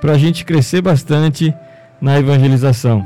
[0.00, 1.52] para a gente crescer bastante
[2.00, 3.04] na evangelização.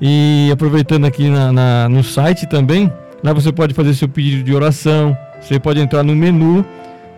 [0.00, 2.92] E aproveitando aqui na, na- no site também,
[3.24, 6.64] lá você pode fazer seu pedido de oração, você pode entrar no menu,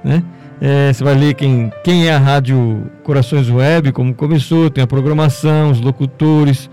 [0.02, 0.22] né?
[0.58, 4.86] É, você vai ler quem, quem é a Rádio Corações Web, como começou, tem a
[4.86, 6.70] programação, os locutores,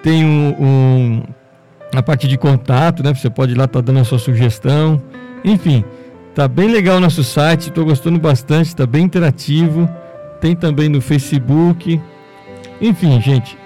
[0.00, 1.22] tem um, um-
[1.92, 3.12] a parte de contato, né?
[3.12, 5.02] Você pode ir lá estar dando a sua sugestão,
[5.44, 5.84] Enfim,
[6.34, 9.88] tá bem legal o nosso site, estou gostando bastante, está bem interativo.
[10.40, 12.00] Tem também no Facebook.
[12.80, 13.56] Enfim, gente.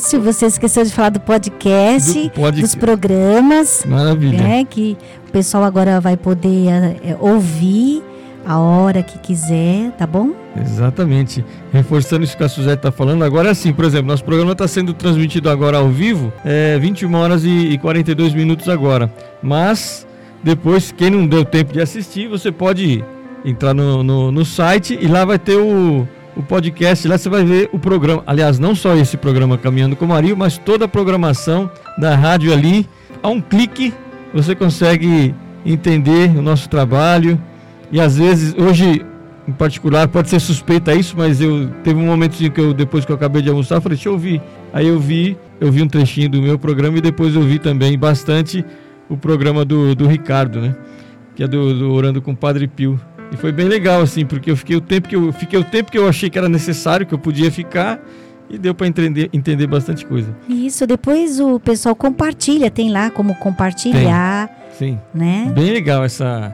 [0.00, 4.38] Se você esqueceu de falar do podcast, Do pod- dos programas, Maravilha.
[4.42, 4.64] né?
[4.68, 4.96] Que
[5.28, 6.68] o pessoal agora vai poder
[7.02, 8.02] é, ouvir
[8.46, 10.30] a hora que quiser, tá bom?
[10.60, 11.44] Exatamente.
[11.72, 14.66] Reforçando isso que a Suzete está falando, agora é assim, por exemplo, nosso programa está
[14.68, 19.10] sendo transmitido agora ao vivo, é 21 horas e, e 42 minutos agora.
[19.42, 20.06] Mas
[20.42, 23.04] depois, quem não deu tempo de assistir, você pode
[23.44, 26.06] entrar no, no, no site e lá vai ter o,
[26.40, 28.22] o podcast, lá você vai ver o programa.
[28.26, 32.88] Aliás, não só esse programa Caminhando com Mario, mas toda a programação da rádio ali.
[33.22, 33.92] A um clique
[34.32, 35.34] você consegue
[35.64, 37.40] entender o nosso trabalho.
[37.92, 39.04] E às vezes, hoje
[39.46, 43.12] em particular, pode ser suspeita isso, mas eu teve um momentozinho que eu, depois que
[43.12, 44.40] eu acabei de almoçar, falei, deixa eu ouvir.
[44.72, 47.98] Aí eu vi, eu vi um trechinho do meu programa e depois eu vi também
[47.98, 48.64] bastante
[49.08, 50.74] o programa do, do Ricardo, né?
[51.34, 52.98] Que é do, do Orando com o Padre Pio.
[53.32, 55.90] E foi bem legal, assim, porque eu fiquei o tempo que eu fiquei o tempo
[55.90, 58.00] que eu achei que era necessário, que eu podia ficar,
[58.48, 60.34] e deu para entender, entender bastante coisa.
[60.48, 64.98] Isso, depois o pessoal compartilha, tem lá como compartilhar, Sim.
[65.14, 65.50] né?
[65.54, 66.52] Bem legal essa.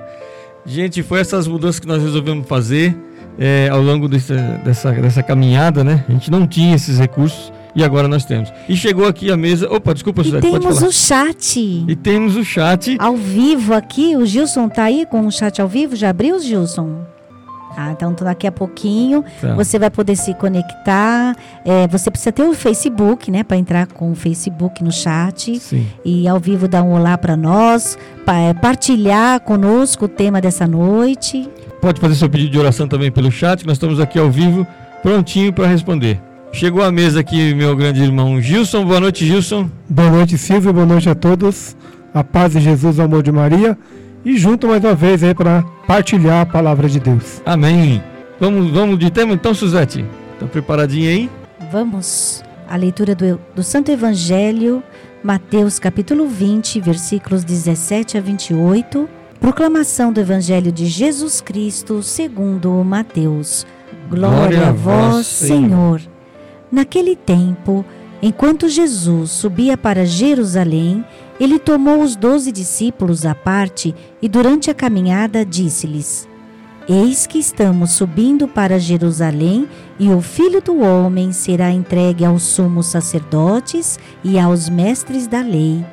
[0.66, 2.94] Gente, foi essas mudanças que nós resolvemos fazer
[3.38, 4.34] é, ao longo desse-
[4.64, 6.04] dessa, dessa caminhada, né?
[6.08, 8.52] A gente não tinha esses recursos e agora nós temos.
[8.68, 9.70] E chegou aqui a mesa.
[9.70, 12.96] Opa, desculpa, E Suzete, pode temos o chat E temos o chat.
[12.98, 14.16] ao vivo aqui.
[14.16, 15.94] O Gilson tá aí com o chat ao vivo?
[15.94, 17.04] Já abriu, Gilson?
[17.78, 19.54] Ah, então daqui a pouquinho Tá.
[19.54, 21.36] você vai poder se conectar.
[21.62, 25.86] É, você precisa ter o Facebook, né, para entrar com o Facebook no chat Sim.
[26.02, 31.46] e ao vivo dar um olá para nós, é, partilhar conosco o tema dessa noite.
[31.82, 34.66] Pode fazer seu pedido de oração também pelo chat, nós estamos aqui ao vivo,
[35.02, 36.18] prontinho para responder.
[36.56, 38.82] Chegou à mesa aqui meu grande irmão Gilson.
[38.82, 39.70] Boa noite, Gilson.
[39.90, 40.72] Boa noite, Silvio.
[40.72, 41.76] Boa noite a todos.
[42.14, 43.76] A paz de Jesus, o amor de Maria.
[44.24, 47.42] E junto mais uma vez aí para partilhar a palavra de Deus.
[47.44, 48.02] Amém.
[48.40, 50.02] Vamos, vamos de tema então, Suzete?
[50.40, 51.30] Tá preparadinha aí?
[51.70, 54.82] Vamos à leitura do, do Santo Evangelho,
[55.22, 59.06] Mateus capítulo 20, versículos 17 a 28.
[59.38, 63.66] Proclamação do Evangelho de Jesus Cristo segundo Mateus.
[64.08, 66.00] Glória a vós, Senhor.
[66.70, 67.84] Naquele tempo,
[68.20, 71.04] enquanto Jesus subia para Jerusalém,
[71.38, 76.26] ele tomou os doze discípulos à parte e, durante a caminhada, disse-lhes:
[76.88, 79.68] Eis que estamos subindo para Jerusalém,
[79.98, 85.84] e o filho do homem será entregue aos sumos sacerdotes e aos mestres da lei.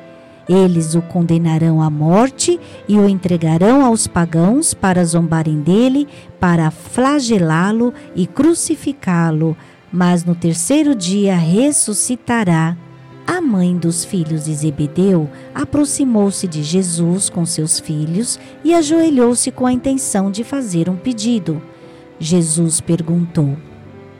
[0.48, 6.06] Eles o condenarão à morte e o entregarão aos pagãos para zombarem dele,
[6.38, 9.56] para flagelá-lo e crucificá-lo,
[9.94, 12.76] mas no terceiro dia ressuscitará.
[13.24, 19.64] A mãe dos filhos de Zebedeu aproximou-se de Jesus com seus filhos e ajoelhou-se com
[19.66, 21.62] a intenção de fazer um pedido.
[22.18, 23.56] Jesus perguntou: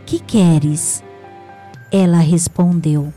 [0.06, 1.02] Que queres?
[1.90, 3.12] Ela respondeu: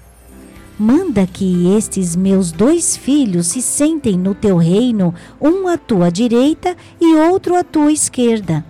[0.80, 6.76] Manda que estes meus dois filhos se sentem no teu reino, um à tua direita
[7.00, 8.66] e outro à tua esquerda.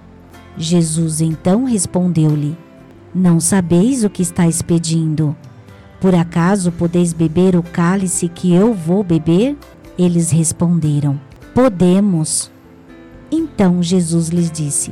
[0.58, 2.67] Jesus então respondeu-lhe:
[3.14, 5.36] Não sabeis o que estáis pedindo.
[6.00, 9.58] Por acaso podeis beber o cálice que eu vou beber?
[9.98, 11.20] Eles responderam:
[11.54, 12.52] Podemos.
[13.32, 14.92] Então Jesus lhes disse: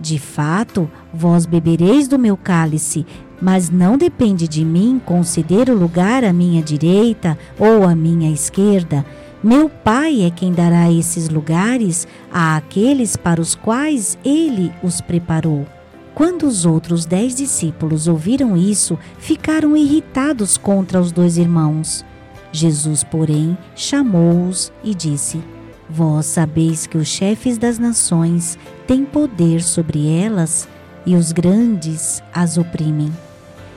[0.00, 3.04] De fato, vós bebereis do meu cálice,
[3.40, 9.04] mas não depende de mim conceder o lugar à minha direita ou à minha esquerda.
[9.42, 15.66] Meu Pai é quem dará esses lugares àqueles para os quais ele os preparou.
[16.14, 22.04] Quando os outros dez discípulos ouviram isso, ficaram irritados contra os dois irmãos.
[22.52, 25.42] Jesus, porém, chamou-os e disse:
[25.88, 30.68] Vós sabeis que os chefes das nações têm poder sobre elas
[31.06, 33.10] e os grandes as oprimem.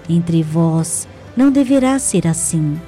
[0.09, 2.79] Entre vós não deverá ser assim.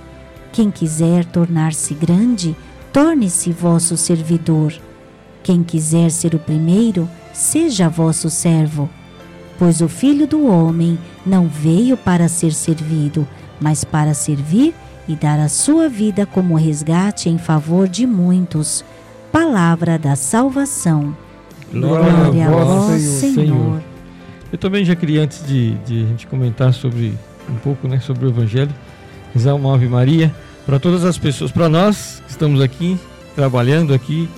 [0.52, 2.56] Quem quiser tornar-se grande,
[2.92, 4.74] torne-se vosso servidor.
[5.42, 8.90] Quem quiser ser o primeiro, seja vosso servo.
[9.58, 13.28] Pois o filho do homem não veio para ser servido,
[13.60, 14.74] mas para servir
[15.08, 18.84] e dar a sua vida como resgate em favor de muitos.
[19.32, 21.16] Palavra da salvação.
[21.72, 23.82] Glória a vós, Senhor.
[24.52, 27.14] Eu também já queria, antes de, de a gente comentar sobre
[27.50, 28.74] um pouco né, sobre o Evangelho,
[29.34, 30.34] rezar uma Ave Maria
[30.66, 32.98] para todas as pessoas, para nós que estamos aqui,
[33.36, 34.30] trabalhando aqui,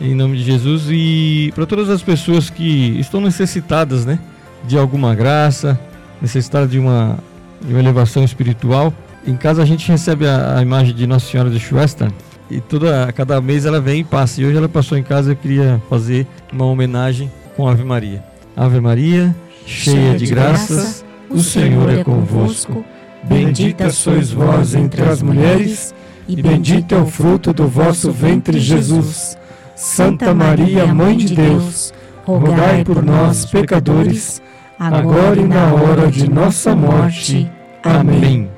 [0.00, 4.18] em nome de Jesus, e para todas as pessoas que estão necessitadas né,
[4.64, 5.78] de alguma graça,
[6.20, 7.18] necessitadas de uma,
[7.60, 8.92] de uma elevação espiritual.
[9.26, 12.12] Em casa a gente recebe a, a imagem de Nossa Senhora de Schwester
[12.48, 14.40] E toda, cada mês ela vem e passa.
[14.40, 18.22] E hoje ela passou em casa eu queria fazer uma homenagem com Ave Maria.
[18.56, 19.34] Ave Maria,
[19.66, 22.84] cheia de graças, o Senhor é convosco.
[23.24, 25.92] Bendita sois vós entre as mulheres,
[26.28, 29.36] e bendito é o fruto do vosso ventre, Jesus.
[29.74, 31.92] Santa Maria, Mãe de Deus,
[32.26, 34.42] rogai por nós, pecadores,
[34.76, 37.48] agora e na hora de nossa morte.
[37.84, 38.50] Amém.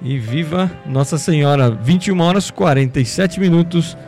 [0.00, 3.98] E viva Nossa Senhora, 21 horas 47 minutos,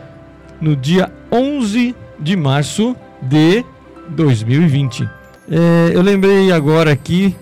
[0.60, 3.64] no dia 11 de março de
[4.10, 5.08] 2020.
[5.50, 7.34] É, eu lembrei agora aqui,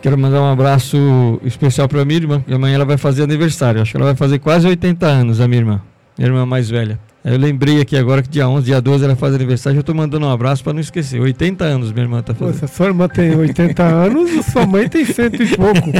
[0.00, 3.82] quero mandar um abraço especial para a minha irmã, que amanhã ela vai fazer aniversário,
[3.82, 5.82] acho que ela vai fazer quase 80 anos, a minha irmã,
[6.16, 6.98] minha irmã mais velha.
[7.24, 9.78] Eu lembrei aqui agora que dia 11, dia 12 ela faz aniversário.
[9.78, 11.18] Eu tô mandando um abraço para não esquecer.
[11.18, 12.52] 80 anos minha irmã tá fazendo.
[12.52, 15.90] Pô, se a sua irmã tem 80 anos, a sua mãe tem cento e pouco.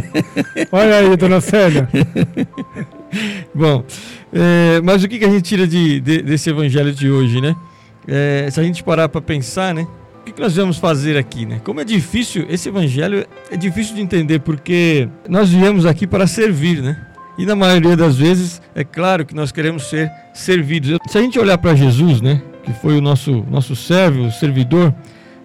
[0.71, 1.89] Olha aí, dona Célia.
[3.55, 3.83] Bom,
[4.35, 7.57] é, mas o que, que a gente tira de, de, desse evangelho de hoje, né?
[8.07, 9.87] É, se a gente parar para pensar, né?
[10.21, 11.59] O que, que nós vamos fazer aqui, né?
[11.65, 16.83] Como é difícil, esse evangelho é difícil de entender porque nós viemos aqui para servir,
[16.83, 17.14] né?
[17.37, 20.99] E na maioria das vezes, é claro que nós queremos ser servidos.
[21.09, 24.95] Se a gente olhar para Jesus, né, que foi o nosso, nosso servo, o servidor,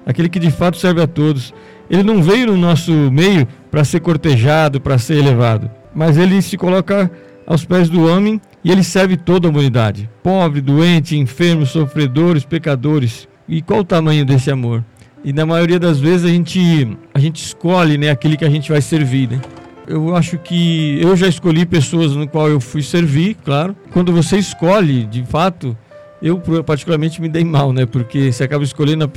[0.06, 1.54] aquele que de fato serve a todos,
[1.90, 6.58] ele não veio no nosso meio para ser cortejado, para ser elevado, mas ele se
[6.58, 7.10] coloca
[7.48, 13.28] aos pés do homem e ele serve toda a humanidade: pobre, doente, enfermo, sofredores, pecadores.
[13.48, 14.84] E qual o tamanho desse amor?
[15.24, 18.72] E na maioria das vezes a gente, a gente escolhe né, aquele que a gente
[18.72, 19.28] vai servir.
[19.28, 19.42] Né?
[19.90, 23.76] Eu acho que eu já escolhi pessoas no qual eu fui servir, claro.
[23.92, 25.76] Quando você escolhe, de fato,
[26.22, 27.88] eu particularmente me dei mal, né?
[27.88, 29.12] Porque você acaba escolhendo,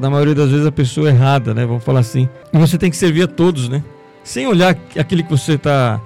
[0.00, 1.66] na maioria das vezes, a pessoa errada, né?
[1.66, 2.26] Vamos falar assim.
[2.50, 3.84] E você tem que servir a todos, né?
[4.22, 6.00] Sem olhar aquele que você está.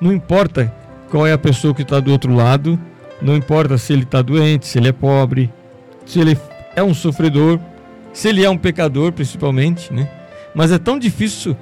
[0.00, 0.74] Não importa
[1.08, 2.76] qual é a pessoa que está do outro lado,
[3.20, 5.52] não importa se ele está doente, se ele é pobre,
[6.04, 6.36] se ele
[6.74, 7.60] é um sofredor,
[8.12, 10.10] se ele é um pecador, principalmente, né?
[10.52, 11.56] Mas é tão difícil,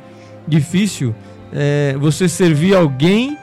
[0.49, 1.15] difícil
[1.53, 3.37] é, você servir alguém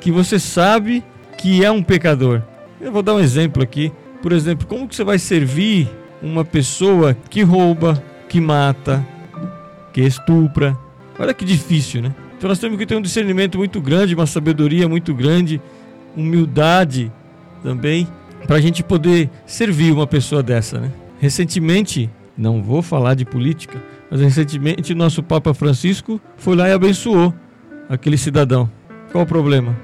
[0.00, 1.04] que você sabe
[1.36, 2.42] que é um pecador.
[2.80, 3.92] Eu vou dar um exemplo aqui.
[4.22, 5.88] Por exemplo, como que você vai servir
[6.22, 9.04] uma pessoa que rouba, que mata,
[9.92, 10.76] que estupra?
[11.18, 12.14] Olha que difícil, né?
[12.36, 15.60] Então nós temos que ter um discernimento muito grande, uma sabedoria muito grande,
[16.16, 17.12] humildade
[17.62, 18.08] também,
[18.46, 20.90] para a gente poder servir uma pessoa dessa, né?
[21.18, 27.32] Recentemente, não vou falar de política, mas recentemente nosso Papa Francisco foi lá e abençoou
[27.88, 28.70] aquele cidadão.
[29.12, 29.76] Qual o problema?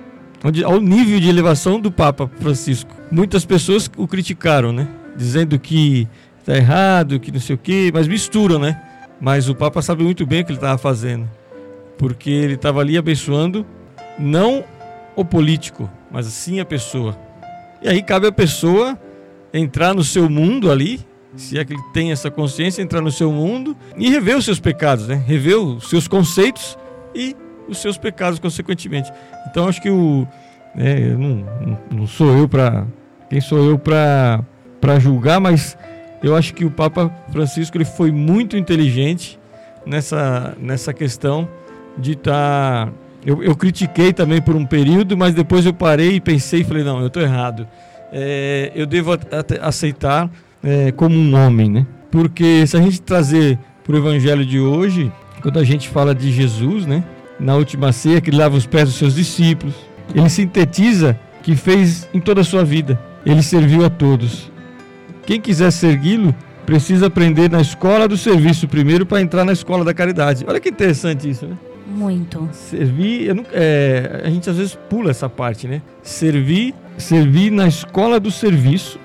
[0.45, 2.91] Onde, ao nível de elevação do Papa Francisco.
[3.11, 4.89] Muitas pessoas o criticaram, né?
[5.17, 8.81] Dizendo que está errado, que não sei o quê, mas misturam, né?
[9.21, 11.29] Mas o Papa sabe muito bem o que ele estava fazendo.
[11.97, 13.65] Porque ele estava ali abençoando
[14.19, 14.65] não
[15.15, 17.17] o político, mas sim a pessoa.
[17.83, 18.99] E aí cabe a pessoa
[19.53, 21.01] entrar no seu mundo ali
[21.37, 24.59] se é que ele tem essa consciência, entrar no seu mundo e rever os seus
[24.59, 25.23] pecados, né?
[25.27, 26.79] Rever os seus conceitos
[27.15, 27.37] e
[27.69, 29.13] os seus pecados, consequentemente.
[29.51, 30.27] Então, acho que o.
[30.75, 32.87] Né, não, não sou eu para.
[33.29, 34.45] Quem sou eu para
[35.01, 35.77] julgar, mas
[36.23, 39.39] eu acho que o Papa Francisco ele foi muito inteligente
[39.85, 41.49] nessa, nessa questão
[41.99, 42.87] de estar.
[42.87, 42.93] Tá,
[43.25, 46.85] eu, eu critiquei também por um período, mas depois eu parei e pensei e falei:
[46.85, 47.67] não, eu estou errado.
[48.13, 49.19] É, eu devo
[49.61, 50.31] aceitar
[50.67, 51.87] é, como um homem, né?
[52.11, 56.33] Porque se a gente trazer para o evangelho de hoje, quando a gente fala de
[56.33, 57.05] Jesus, né?
[57.39, 59.75] Na última ceia, que ele lava os pés dos seus discípulos,
[60.13, 62.99] ele sintetiza que fez em toda a sua vida.
[63.25, 64.51] Ele serviu a todos.
[65.25, 69.95] Quem quiser segui-lo, precisa aprender na escola do serviço primeiro para entrar na escola da
[69.95, 70.45] caridade.
[70.49, 71.57] Olha que interessante isso, né?
[71.87, 72.49] Muito.
[72.53, 75.81] Servir, não, é, a gente às vezes pula essa parte, né?
[76.03, 78.99] Servir, servir na escola do serviço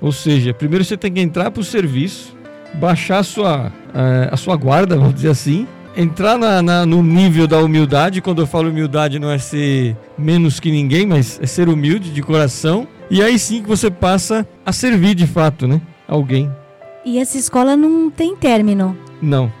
[0.00, 2.36] ou seja, primeiro você tem que entrar para o serviço,
[2.74, 7.46] baixar a sua, a, a sua guarda, vamos dizer assim, entrar na, na, no nível
[7.46, 8.20] da humildade.
[8.20, 12.22] Quando eu falo humildade, não é ser menos que ninguém, mas é ser humilde de
[12.22, 12.86] coração.
[13.10, 15.80] E aí sim que você passa a servir de fato, né?
[16.06, 16.50] Alguém.
[17.04, 18.96] E essa escola não tem término?
[19.20, 19.52] Não.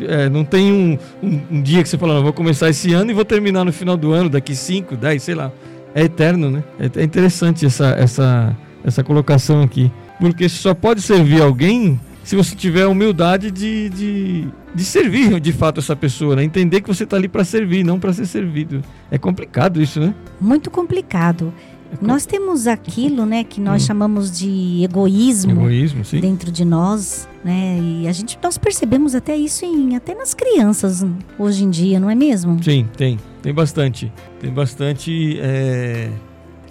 [0.00, 3.10] É, não tem um, um, um, dia que você fala, não, vou começar esse ano
[3.10, 5.52] e vou terminar no final do ano, daqui 5, 10, sei lá.
[5.94, 6.64] É eterno, né?
[6.78, 9.90] É, é interessante essa, essa, essa colocação aqui.
[10.20, 15.52] Porque só pode servir alguém se você tiver a humildade de, de, de servir de
[15.52, 16.44] fato essa pessoa, né?
[16.44, 18.82] Entender que você está ali para servir, não para ser servido.
[19.10, 20.14] É complicado isso, né?
[20.40, 21.52] Muito complicado.
[21.92, 23.86] É nós temos aquilo, né, que nós hum.
[23.86, 27.78] chamamos de egoísmo, egoísmo dentro de nós, né?
[27.78, 31.06] E a gente nós percebemos até isso em até nas crianças
[31.38, 32.60] hoje em dia, não é mesmo?
[32.62, 34.10] Sim, tem, tem bastante,
[34.40, 35.38] tem bastante.
[35.40, 36.10] É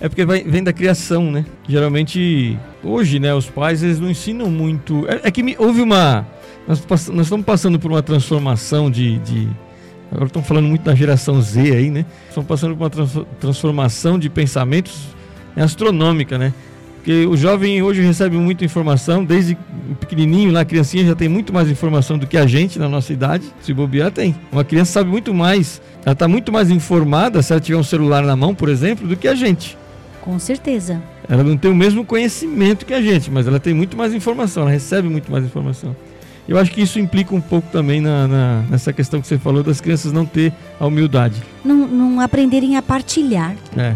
[0.04, 1.46] É porque vai, vem da criação, né?
[1.66, 5.08] Geralmente, hoje, né, os pais eles não ensinam muito.
[5.08, 6.28] É, é que me, houve uma.
[6.68, 9.18] Nós, nós, estamos passando por uma transformação de.
[9.20, 9.48] de
[10.12, 12.06] agora estamos falando muito da geração Z aí, né?
[12.28, 15.08] Estamos passando por uma trans, transformação de pensamentos
[15.56, 16.54] astronômica, né?
[16.96, 19.58] Porque o jovem hoje recebe muita informação, desde
[20.02, 23.46] pequenininho, lá criancinha já tem muito mais informação do que a gente na nossa idade.
[23.62, 24.36] Se bobear, tem.
[24.52, 28.24] Uma criança sabe muito mais, ela está muito mais informada se ela tiver um celular
[28.24, 29.82] na mão, por exemplo, do que a gente.
[30.24, 31.02] Com certeza.
[31.28, 34.64] Ela não tem o mesmo conhecimento que a gente, mas ela tem muito mais informação,
[34.64, 35.94] ela recebe muito mais informação.
[36.48, 39.64] Eu acho que isso implica um pouco também na, na, nessa questão que você falou
[39.64, 41.44] das crianças não ter a humildade.
[41.64, 43.54] Não, não aprenderem a partilhar.
[43.76, 43.96] É.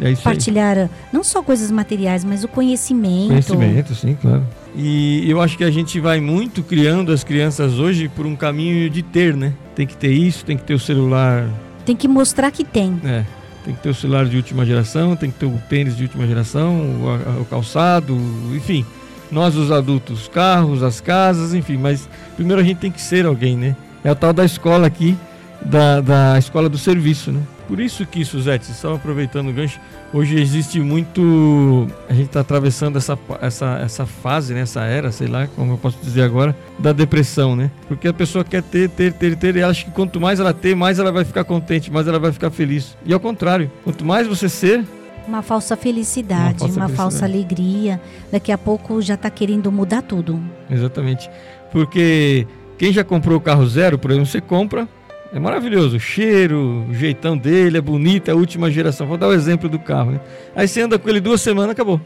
[0.00, 0.90] É isso Partilhar aí.
[1.12, 3.28] não só coisas materiais, mas o conhecimento.
[3.28, 4.44] Conhecimento, sim, claro.
[4.76, 8.90] E eu acho que a gente vai muito criando as crianças hoje por um caminho
[8.90, 9.52] de ter, né?
[9.74, 11.48] Tem que ter isso, tem que ter o celular.
[11.84, 13.00] Tem que mostrar que tem.
[13.04, 13.24] É.
[13.64, 16.26] Tem que ter o celular de última geração, tem que ter o tênis de última
[16.26, 18.14] geração, o, o calçado,
[18.54, 18.84] enfim.
[19.32, 21.78] Nós, os adultos, os carros, as casas, enfim.
[21.78, 23.74] Mas primeiro a gente tem que ser alguém, né?
[24.04, 25.16] É o tal da escola aqui,
[25.64, 27.40] da, da escola do serviço, né?
[27.66, 29.80] Por isso que, Suzete, só aproveitando o gancho,
[30.12, 31.88] hoje existe muito.
[32.08, 35.78] A gente está atravessando essa, essa, essa fase, né, essa era, sei lá, como eu
[35.78, 37.70] posso dizer agora, da depressão, né?
[37.88, 40.74] Porque a pessoa quer ter, ter, ter, ter, e acha que quanto mais ela ter,
[40.74, 42.96] mais ela vai ficar contente, mais ela vai ficar feliz.
[43.04, 44.84] E ao contrário, quanto mais você ser.
[45.26, 47.98] Uma falsa felicidade, uma, falsa, uma falsa alegria.
[48.30, 50.38] Daqui a pouco já está querendo mudar tudo.
[50.70, 51.30] Exatamente.
[51.72, 52.46] Porque
[52.76, 54.86] quem já comprou o carro zero, por exemplo, você compra
[55.34, 59.04] é maravilhoso, o cheiro, o jeitão dele, é bonito, é a última geração.
[59.04, 60.20] Vou dar o exemplo do carro, né?
[60.54, 62.00] Aí você anda com ele duas semanas, acabou.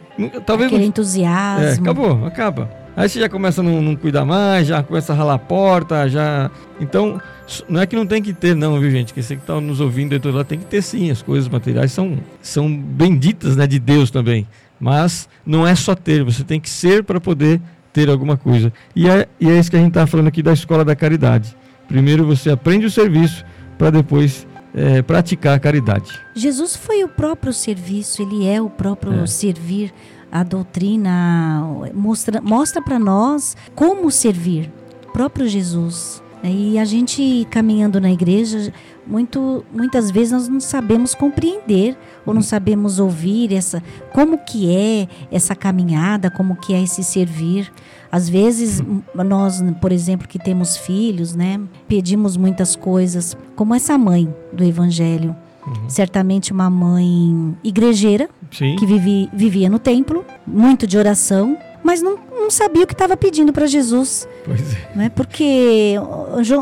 [0.47, 0.89] Talvez Aquele não...
[0.89, 1.63] entusiasmo.
[1.63, 2.71] É, acabou, acaba.
[2.97, 6.09] Aí você já começa a não, não cuidar mais, já começa a ralar a porta,
[6.09, 6.51] já.
[6.81, 7.21] Então,
[7.69, 9.13] não é que não tem que ter, não, viu, gente?
[9.13, 11.11] Que você que está nos ouvindo dentro lá tem que ter sim.
[11.11, 14.47] As coisas materiais são, são benditas, né, de Deus também.
[14.81, 17.61] Mas não é só ter, você tem que ser para poder
[17.93, 18.73] ter alguma coisa.
[18.97, 21.55] E é, e é isso que a gente está falando aqui da escola da caridade.
[21.89, 23.45] Primeiro você aprende o serviço
[23.79, 26.13] para depois é, praticar a caridade.
[26.35, 29.27] Jesus foi o próprio serviço, ele é o próprio é.
[29.27, 29.93] servir.
[30.31, 31.63] A doutrina
[31.95, 34.71] mostra, mostra para nós como servir.
[35.09, 36.23] O próprio Jesus.
[36.45, 38.73] E a gente caminhando na igreja,
[39.07, 45.09] muito, muitas vezes nós não sabemos compreender ou não sabemos ouvir essa como que é
[45.33, 47.73] essa caminhada, como que é esse servir.
[48.11, 48.83] Às vezes
[49.15, 55.37] nós, por exemplo, que temos filhos, né, pedimos muitas coisas, como essa mãe do evangelho.
[55.67, 55.89] Uhum.
[55.89, 58.77] Certamente uma mãe igrejeira, Sim.
[58.77, 63.17] que vive, vivia no templo, muito de oração, mas não, não sabia o que estava
[63.17, 64.27] pedindo para Jesus.
[64.45, 64.97] Pois é.
[64.97, 65.09] Né?
[65.11, 65.95] Porque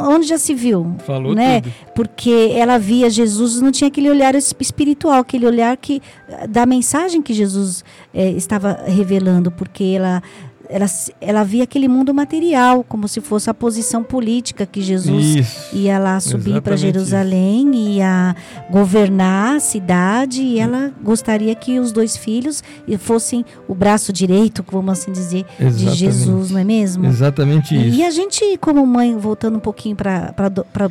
[0.09, 0.95] onde já se viu?
[1.07, 1.61] Falou né?
[1.61, 1.73] tudo.
[1.95, 6.03] Porque ela via Jesus, não tinha aquele olhar espiritual, aquele olhar que
[6.49, 10.23] da mensagem que Jesus é, estava revelando, porque ela
[10.69, 10.87] ela,
[11.21, 15.99] ela via aquele mundo material, como se fosse a posição política que Jesus isso, ia
[15.99, 17.99] lá subir para Jerusalém, isso.
[17.99, 18.37] ia
[18.71, 22.63] governar a cidade, e ela gostaria que os dois filhos
[22.99, 25.91] fossem o braço direito, vamos assim dizer, exatamente.
[25.91, 27.07] de Jesus, não é mesmo?
[27.07, 27.97] Exatamente isso.
[27.97, 30.33] E a gente, como mãe, voltando um pouquinho para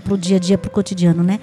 [0.10, 1.40] o dia a dia, para o cotidiano, né?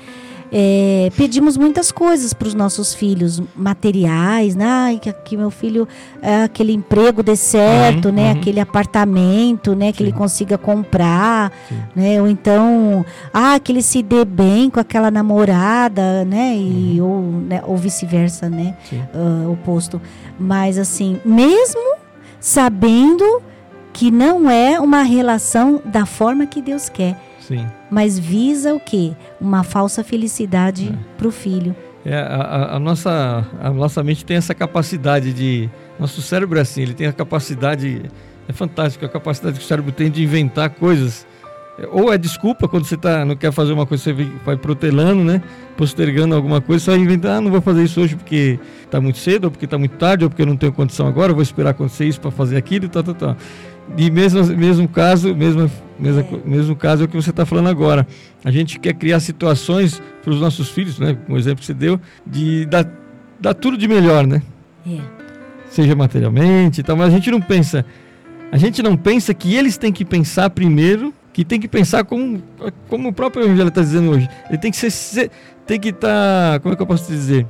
[0.54, 4.98] É, pedimos muitas coisas para os nossos filhos, materiais, né?
[5.00, 5.88] que, que meu filho
[6.20, 8.32] é, aquele emprego dê certo, uhum, né?
[8.32, 8.38] Uhum.
[8.38, 9.92] Aquele apartamento, né?
[9.92, 10.04] Que Sim.
[10.04, 11.78] ele consiga comprar, Sim.
[11.96, 12.20] né?
[12.20, 16.54] Ou então, ah, que ele se dê bem com aquela namorada, né?
[16.54, 17.08] E uhum.
[17.08, 17.62] ou, né?
[17.64, 18.76] ou vice-versa, né?
[19.14, 20.02] Uh, oposto.
[20.38, 21.96] Mas assim, mesmo
[22.38, 23.42] sabendo
[23.92, 27.66] que não é uma relação da forma que Deus quer Sim.
[27.90, 29.12] Mas visa o quê?
[29.40, 31.16] Uma falsa felicidade é.
[31.18, 31.74] para o filho.
[32.04, 35.70] É, a, a, nossa, a nossa mente tem essa capacidade de.
[35.98, 38.02] Nosso cérebro é assim, ele tem a capacidade.
[38.48, 41.26] É fantástico a capacidade que o cérebro tem de inventar coisas.
[41.90, 44.12] Ou é desculpa quando você tá, não quer fazer uma coisa, você
[44.44, 45.42] vai protelando, né?
[45.76, 49.44] Postergando alguma coisa, só inventar, ah, não vou fazer isso hoje porque está muito cedo,
[49.44, 52.04] ou porque está muito tarde, ou porque eu não tenho condição agora, vou esperar acontecer
[52.04, 53.36] isso para fazer aquilo, tal, tal, tal.
[53.96, 56.48] E mesmo, mesmo caso, mesmo, mesmo, é.
[56.48, 58.06] mesmo caso é o que você está falando agora.
[58.44, 61.16] A gente quer criar situações para os nossos filhos, né?
[61.26, 62.88] Como exemplo que você deu, de dar,
[63.38, 64.42] dar tudo de melhor, né?
[64.86, 64.98] É.
[65.70, 67.84] Seja materialmente e tal, mas a gente não pensa.
[68.50, 72.42] A gente não pensa que eles têm que pensar primeiro, que tem que pensar como,
[72.88, 74.28] como o próprio Evangelho está dizendo hoje.
[74.48, 75.30] Ele tem que ser,
[75.66, 77.46] tem que estar, tá, como é que eu posso dizer?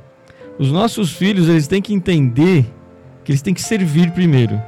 [0.57, 2.65] Os nossos filhos, eles têm que entender
[3.23, 4.61] que eles têm que servir primeiro.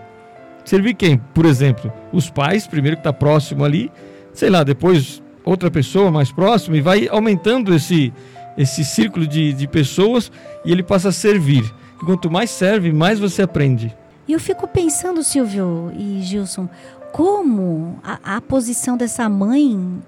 [0.66, 1.20] Servir quem?
[1.34, 3.92] Por exemplo, os pais, primeiro que está próximo ali,
[4.34, 8.12] sei lá, depois outra pessoa mais próxima, e vai aumentando esse,
[8.58, 10.32] esse círculo de, de pessoas
[10.66, 11.64] e ele passa a servir.
[12.00, 13.96] que quanto mais serve, mais você aprende.
[14.28, 16.68] E eu fico pensando, Silvio e Gilson,
[17.12, 20.02] como a, a posição dessa mãe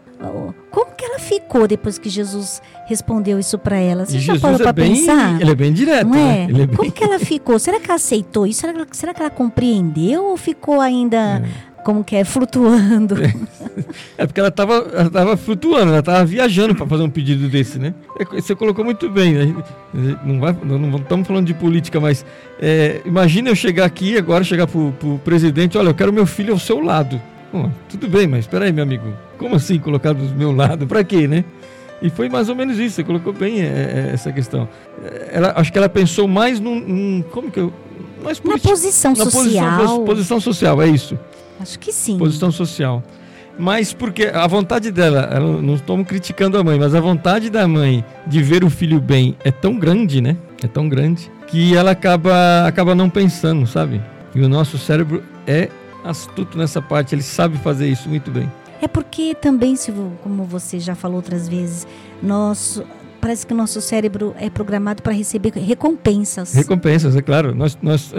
[0.72, 4.06] como que ela ficou depois que Jesus respondeu isso para ela?
[4.06, 5.42] Você e já Jesus parou é para pensar?
[5.42, 6.40] Ele é bem direto, Não né?
[6.40, 6.44] é?
[6.50, 6.76] Ele é bem...
[6.76, 7.60] Como que ela ficou?
[7.60, 8.62] Será que ela aceitou isso?
[8.62, 11.44] Será que ela, será que ela compreendeu ou ficou ainda,
[11.84, 13.16] como que é, flutuando?
[14.18, 17.78] É porque ela estava ela tava flutuando, ela estava viajando para fazer um pedido desse,
[17.78, 17.94] né?
[18.20, 19.34] É, Você colocou muito bem.
[19.34, 19.56] Né?
[20.26, 22.26] Não, vai, não estamos falando de política, mas
[22.60, 26.54] é, imagina eu chegar aqui agora, chegar para o presidente, olha, eu quero meu filho
[26.54, 27.22] ao seu lado.
[27.90, 29.06] Tudo bem, mas espera aí, meu amigo.
[29.38, 30.88] Como assim colocar do meu lado?
[30.88, 31.44] Para quê, né?
[32.02, 32.96] E foi mais ou menos isso.
[32.96, 34.68] Você colocou bem é, é, essa questão.
[35.32, 37.74] Ela, acho que ela pensou mais num, num como que eu
[38.24, 39.78] mais Na posição na social.
[39.78, 41.18] Posição, posição social, é isso.
[41.60, 42.18] Acho que sim.
[42.18, 43.04] Posição social.
[43.58, 47.68] Mas porque a vontade dela, ela, não estamos criticando a mãe, mas a vontade da
[47.68, 50.38] mãe de ver o filho bem é tão grande, né?
[50.64, 54.02] É tão grande que ela acaba acaba não pensando, sabe?
[54.36, 55.70] E o nosso cérebro é
[56.08, 58.50] astuto nessa parte, ele sabe fazer isso muito bem.
[58.82, 61.88] É porque também, Silvio, como você já falou outras vezes,
[62.22, 62.84] nosso,
[63.20, 66.54] parece que o nosso cérebro é programado para receber recompensas.
[66.54, 67.56] Recompensas, é claro.
[67.56, 68.14] Nós, nós,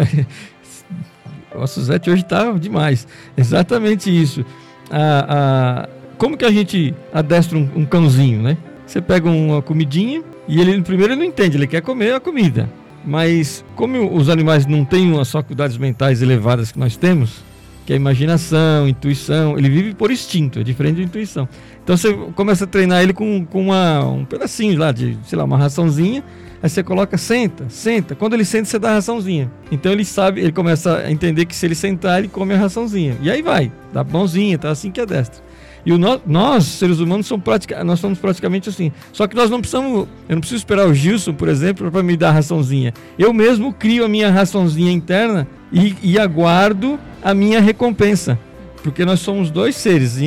[1.54, 3.06] o Suzete hoje está demais.
[3.36, 4.44] Exatamente isso.
[4.90, 8.56] A, a, como que a gente adestra um, um, cãozinho, né?
[8.86, 12.68] Você pega uma comidinha e ele primeiro ele não entende, ele quer comer a comida.
[13.04, 17.44] Mas como os animais não têm as faculdades mentais elevadas que nós temos,
[17.88, 21.48] que é imaginação, intuição, ele vive por instinto, é diferente de intuição.
[21.82, 25.44] Então você começa a treinar ele com, com uma, um pedacinho lá de, sei lá,
[25.44, 26.22] uma raçãozinha,
[26.62, 28.14] aí você coloca, senta, senta.
[28.14, 29.50] Quando ele senta, você dá a raçãozinha.
[29.72, 33.16] Então ele sabe, ele começa a entender que se ele sentar, ele come a raçãozinha.
[33.22, 35.42] E aí vai, dá mãozinha, tá assim que é destra.
[35.88, 38.92] E o no, nós, seres humanos, somos pratica, nós somos praticamente assim.
[39.10, 42.14] Só que nós não precisamos, eu não preciso esperar o Gilson, por exemplo, para me
[42.14, 42.92] dar a raçãozinha.
[43.18, 48.38] Eu mesmo crio a minha raçãozinha interna e, e aguardo a minha recompensa.
[48.82, 50.18] Porque nós somos dois seres,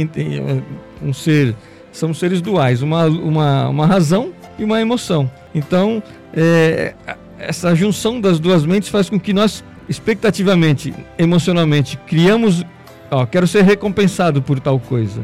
[1.00, 1.56] um ser,
[1.92, 5.30] somos seres duais, uma, uma, uma razão e uma emoção.
[5.54, 6.02] Então,
[6.34, 6.96] é,
[7.38, 12.66] essa junção das duas mentes faz com que nós, expectativamente, emocionalmente, criamos,
[13.12, 15.22] ó, quero ser recompensado por tal coisa.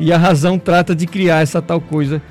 [0.00, 2.22] E a razão trata de criar essa tal coisa,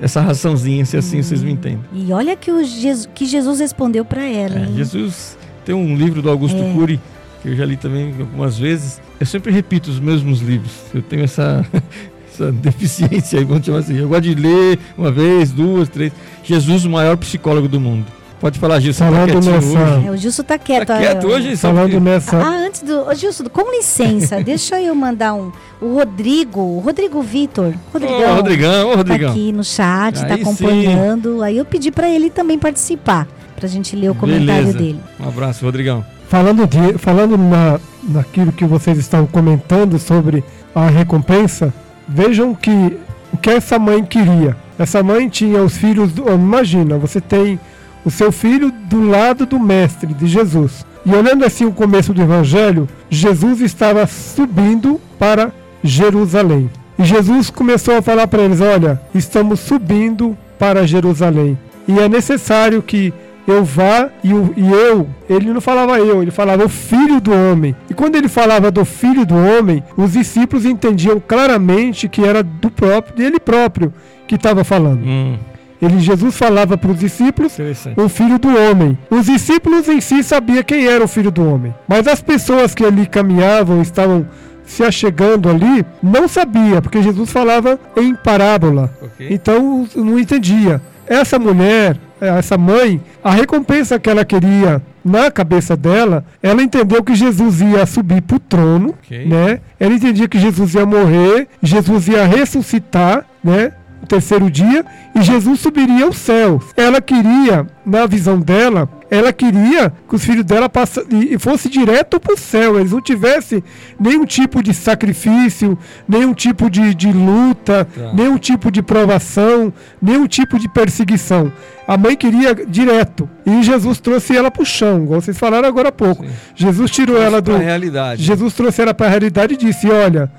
[0.00, 1.22] essa raçãozinha, se assim hum.
[1.22, 1.80] vocês me entendem.
[1.92, 4.60] E olha que, o Jesus, que Jesus respondeu para ela.
[4.60, 6.72] É, Jesus tem um livro do Augusto é.
[6.72, 7.00] Cury
[7.42, 9.00] que eu já li também algumas vezes.
[9.18, 10.72] Eu sempre repito os mesmos livros.
[10.94, 11.64] Eu tenho essa,
[12.32, 13.96] essa deficiência aí, vamos chamar assim.
[13.96, 16.12] Eu gosto de ler uma vez, duas, três.
[16.44, 18.06] Jesus, o maior psicólogo do mundo.
[18.40, 19.04] Pode falar, Gilson.
[19.04, 19.78] Tá Falando tá nessa...
[19.78, 20.06] hoje.
[20.06, 20.86] É, o Gilson tá quieto.
[20.86, 21.56] Tá quieto aí, hoje?
[21.56, 22.00] Falando que...
[22.00, 22.38] nessa...
[22.38, 23.06] Ah, antes do...
[23.06, 25.52] Ô, Gilson, com licença, deixa eu mandar um...
[25.78, 27.74] O Rodrigo, o Rodrigo Vitor.
[27.92, 28.32] Rodrigão.
[28.32, 29.28] Ô, Rodrigão, ô, Rodrigão.
[29.28, 31.36] Tá aqui no chat, tá aí tá acompanhando.
[31.36, 31.44] Sim.
[31.44, 34.78] Aí eu pedi para ele também participar, pra gente ler o comentário Beleza.
[34.78, 35.00] dele.
[35.18, 36.04] Um abraço, Rodrigão.
[36.28, 40.42] Falando, de, falando na, naquilo que vocês estão comentando sobre
[40.74, 41.74] a recompensa,
[42.08, 42.96] vejam que
[43.32, 44.56] o que essa mãe queria.
[44.78, 46.12] Essa mãe tinha os filhos.
[46.12, 47.58] Do, imagina, você tem
[48.04, 50.84] o seu filho do lado do mestre, de Jesus.
[51.04, 56.70] E olhando assim o começo do evangelho, Jesus estava subindo para Jerusalém.
[56.98, 61.58] E Jesus começou a falar para eles: Olha, estamos subindo para Jerusalém.
[61.88, 63.12] E é necessário que
[63.46, 67.32] eu vá e, o, e eu, ele não falava eu, ele falava o filho do
[67.32, 67.74] homem.
[67.88, 72.70] E quando ele falava do filho do homem, os discípulos entendiam claramente que era do
[72.70, 73.92] próprio, dele próprio
[74.26, 75.02] que estava falando.
[75.04, 75.38] Hum.
[75.80, 77.56] Ele, Jesus falava para os discípulos
[77.96, 78.98] o filho do homem.
[79.10, 81.74] Os discípulos em si sabiam quem era o filho do homem.
[81.88, 84.26] Mas as pessoas que ali caminhavam, estavam
[84.64, 88.90] se achegando ali, não sabia, porque Jesus falava em parábola.
[89.02, 89.28] Okay.
[89.30, 90.80] Então não entendia.
[91.08, 97.14] Essa mulher, essa mãe, a recompensa que ela queria na cabeça dela, ela entendeu que
[97.14, 99.26] Jesus ia subir para o trono, okay.
[99.26, 99.60] né?
[99.78, 103.72] Ela entendia que Jesus ia morrer, Jesus ia ressuscitar, né?
[104.02, 104.84] O terceiro dia
[105.14, 106.60] e Jesus subiria ao céu.
[106.76, 112.20] Ela queria, na visão dela, ela queria que os filhos dela passa, e fosse direto
[112.20, 113.62] para o céu, eles não tivessem
[113.98, 115.76] nenhum tipo de sacrifício,
[116.08, 118.12] nenhum tipo de, de luta, tá.
[118.14, 121.52] nenhum tipo de provação, nenhum tipo de perseguição.
[121.86, 123.28] A mãe queria direto.
[123.44, 126.24] E Jesus trouxe ela para o chão, igual vocês falaram agora há pouco.
[126.24, 126.30] Sim.
[126.54, 127.56] Jesus tirou ela do.
[127.56, 128.22] realidade.
[128.22, 130.30] Jesus trouxe ela para a realidade e disse: Olha,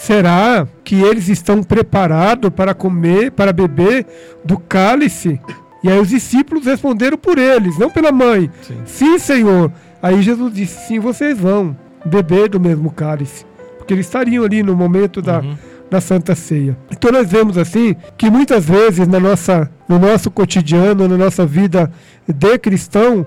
[0.00, 4.06] Será que eles estão preparados para comer, para beber
[4.44, 5.40] do cálice?
[5.82, 8.50] E aí os discípulos responderam por eles, não pela mãe.
[8.62, 8.76] Sim.
[8.84, 9.72] Sim, Senhor.
[10.02, 13.44] Aí Jesus disse: Sim, vocês vão beber do mesmo cálice.
[13.78, 15.56] Porque eles estariam ali no momento da, Uhum.
[15.90, 16.76] da Santa Ceia.
[16.90, 21.90] Então nós vemos assim que muitas vezes na nossa, no nosso cotidiano, na nossa vida
[22.26, 23.24] de cristão,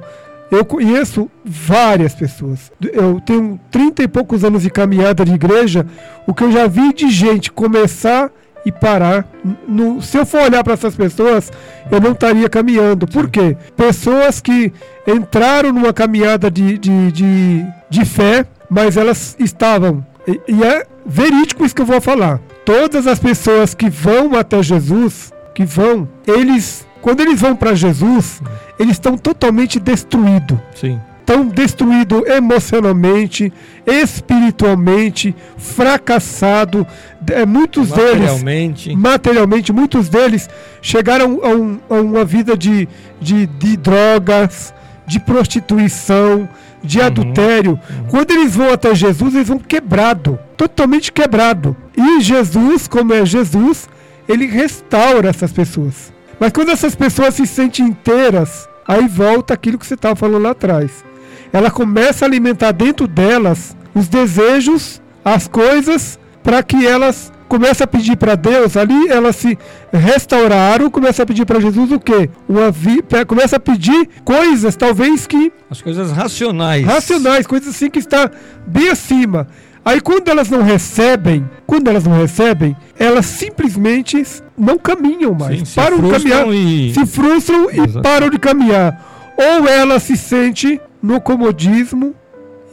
[0.52, 2.72] Eu conheço várias pessoas.
[2.82, 5.86] Eu tenho 30 e poucos anos de caminhada de igreja.
[6.26, 8.32] O que eu já vi de gente começar
[8.66, 9.28] e parar.
[9.68, 11.52] No, se eu for olhar para essas pessoas,
[11.92, 13.08] eu não estaria caminhando.
[13.08, 13.56] Por quê?
[13.76, 14.72] Pessoas que
[15.08, 20.06] entraram numa caminhada de, de, de, de fé, mas elas estavam.
[20.28, 22.40] E, e é verídico isso que eu vou falar.
[22.66, 28.42] Todas as pessoas que vão até Jesus, que vão, eles, quando eles vão para Jesus,
[28.78, 30.58] eles estão totalmente destruídos.
[30.76, 33.54] Sim estão destruídos emocionalmente,
[33.86, 36.86] espiritualmente, fracassado.
[37.32, 38.90] É, muitos materialmente.
[38.90, 40.50] deles, materialmente, muitos deles
[40.82, 42.90] chegaram a, um, a uma vida de,
[43.22, 44.74] de, de, drogas,
[45.06, 46.50] de prostituição,
[46.84, 47.72] de uhum, adultério.
[47.72, 48.08] Uhum.
[48.10, 51.78] Quando eles vão até Jesus, eles vão quebrado, totalmente quebrado.
[51.96, 53.88] E Jesus, como é Jesus,
[54.28, 56.12] ele restaura essas pessoas.
[56.40, 60.52] Mas quando essas pessoas se sentem inteiras, aí volta aquilo que você estava falando lá
[60.52, 61.04] atrás
[61.52, 67.88] ela começa a alimentar dentro delas os desejos, as coisas, para que elas comecem a
[67.88, 69.58] pedir para Deus, ali elas se
[69.92, 72.30] restauraram, começa a pedir para Jesus o quê?
[72.48, 76.86] Uma vi, começa a pedir coisas, talvez que as coisas racionais.
[76.86, 78.30] Racionais, coisas assim que está
[78.68, 79.48] bem acima.
[79.84, 84.24] Aí quando elas não recebem, quando elas não recebem, elas simplesmente
[84.58, 85.70] não caminham mais.
[85.70, 86.94] Sim, param de caminhar, e...
[86.94, 89.34] se frustram e param de caminhar.
[89.38, 92.14] Ou ela se sente no comodismo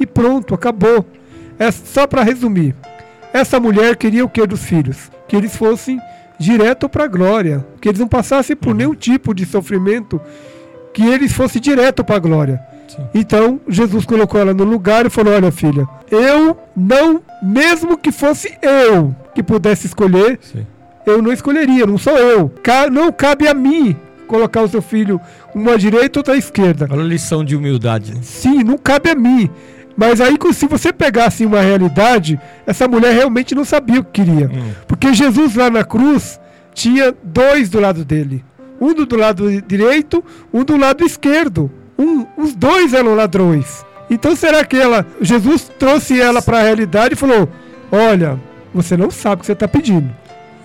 [0.00, 1.06] e pronto, acabou.
[1.58, 2.74] É só para resumir.
[3.32, 5.10] Essa mulher queria o que dos filhos?
[5.28, 6.00] Que eles fossem
[6.38, 8.74] direto para a glória, que eles não passassem por uhum.
[8.74, 10.20] nenhum tipo de sofrimento,
[10.92, 12.60] que eles fossem direto para a glória.
[12.88, 13.06] Sim.
[13.14, 18.56] Então Jesus colocou ela no lugar e falou: Olha, filha, eu não, mesmo que fosse
[18.62, 20.66] eu que pudesse escolher, Sim.
[21.04, 22.52] eu não escolheria, não sou eu.
[22.90, 23.96] não cabe a mim
[24.26, 25.20] colocar o seu filho
[25.54, 26.88] uma à direita e outra à esquerda.
[26.90, 28.14] Olha a lição de humildade.
[28.14, 28.20] Né?
[28.22, 29.48] Sim, não cabe a mim.
[29.96, 34.46] Mas aí, se você pegasse uma realidade, essa mulher realmente não sabia o que queria.
[34.46, 34.72] Hum.
[34.86, 36.38] Porque Jesus lá na cruz
[36.74, 38.44] tinha dois do lado dele.
[38.78, 40.22] Um do lado direito,
[40.52, 41.70] um do lado esquerdo.
[41.98, 43.84] Um, os dois eram ladrões.
[44.10, 47.48] Então será que ela, Jesus trouxe ela para a realidade e falou:
[47.90, 48.38] Olha,
[48.72, 50.10] você não sabe o que você está pedindo.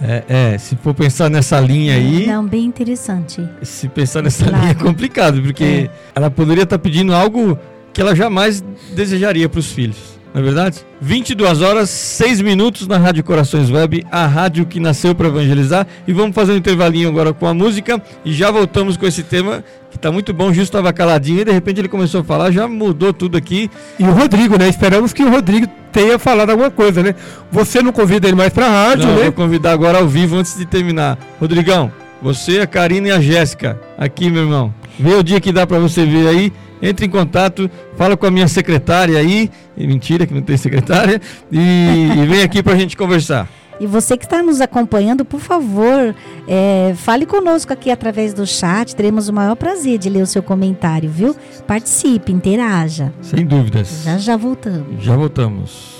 [0.03, 2.25] É, é, se for pensar nessa linha aí.
[2.25, 3.47] Não, bem interessante.
[3.61, 4.59] Se pensar nessa claro.
[4.59, 5.89] linha é complicado, porque é.
[6.15, 7.57] ela poderia estar tá pedindo algo
[7.93, 8.63] que ela jamais
[8.95, 10.19] desejaria para os filhos.
[10.33, 10.79] Não é verdade?
[11.01, 15.85] 22 horas, 6 minutos na Rádio Corações Web, a rádio que nasceu para evangelizar.
[16.07, 19.61] E vamos fazer um intervalinho agora com a música e já voltamos com esse tema
[19.89, 20.47] que está muito bom.
[20.47, 23.69] Justo estava caladinho e de repente ele começou a falar, já mudou tudo aqui.
[23.99, 24.69] E o Rodrigo, né?
[24.69, 27.13] Esperamos que o Rodrigo tenha falado alguma coisa, né?
[27.51, 29.23] Você não convida ele mais para a rádio, não, né?
[29.23, 31.17] Vou convidar agora ao vivo antes de terminar.
[31.41, 31.91] Rodrigão,
[32.21, 34.73] você, a Karina e a Jéssica, aqui, meu irmão.
[34.97, 38.31] Vê o dia que dá para você ver aí entre em contato, fala com a
[38.31, 42.97] minha secretária aí, mentira que não tem secretária, e, e vem aqui para a gente
[42.97, 43.47] conversar.
[43.81, 46.15] E você que está nos acompanhando, por favor,
[46.47, 48.95] é, fale conosco aqui através do chat.
[48.95, 51.35] Teremos o maior prazer de ler o seu comentário, viu?
[51.65, 53.11] Participe, interaja.
[53.23, 54.03] Sem dúvidas.
[54.05, 55.03] Já já voltamos.
[55.03, 55.99] Já voltamos.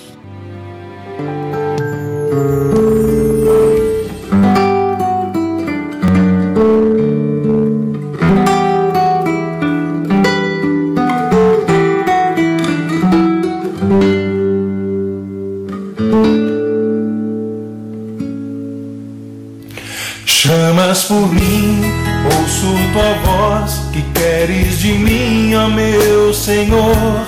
[20.23, 21.81] Chamas por mim,
[22.25, 27.25] ouço tua voz, que queres de mim, ó meu Senhor.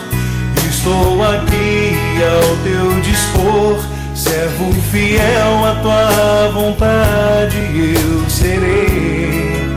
[0.69, 3.79] Estou aqui ao teu dispor,
[4.13, 9.73] servo fiel à tua vontade, eu serei.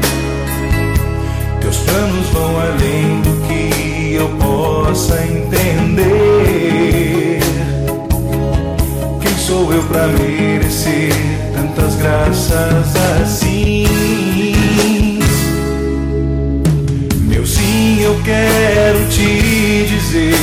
[1.63, 3.76] Teus planos vão além do que
[4.15, 6.07] eu possa entender.
[9.21, 11.37] Quem sou eu para merecer?
[11.77, 13.87] tantas graças assim.
[17.23, 20.35] Meu sim, eu quero te dizer,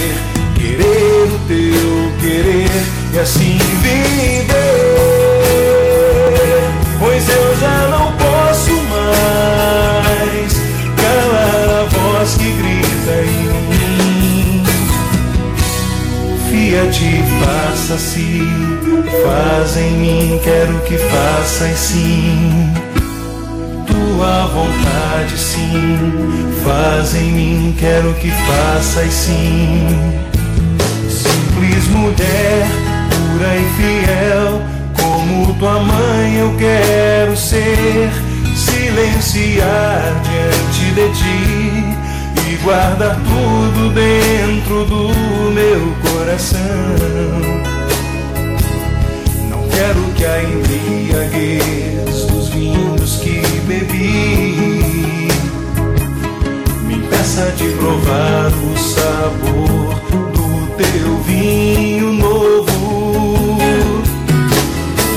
[0.56, 2.70] querer o teu querer
[3.14, 4.63] e assim viver.
[16.74, 18.42] Fia-te, faça-se
[19.24, 22.74] Faz em mim, quero que faças sim.
[23.86, 26.00] Tua vontade, sim.
[26.66, 29.88] Faz em mim, quero que faças sim.
[31.08, 32.68] Simples mulher,
[33.12, 34.62] pura e fiel,
[35.00, 38.10] como tua mãe eu quero ser.
[38.56, 41.63] Silenciar diante de ti
[42.64, 45.10] guarda tudo dentro do
[45.52, 46.60] meu coração.
[49.50, 55.28] Não quero que a embriaguez dos vinhos que bebi
[56.88, 59.96] me impeça de provar o sabor
[60.32, 63.58] do teu vinho novo.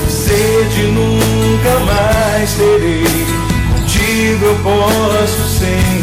[0.09, 3.25] Sede nunca mais terei,
[3.71, 5.96] contigo eu posso sempre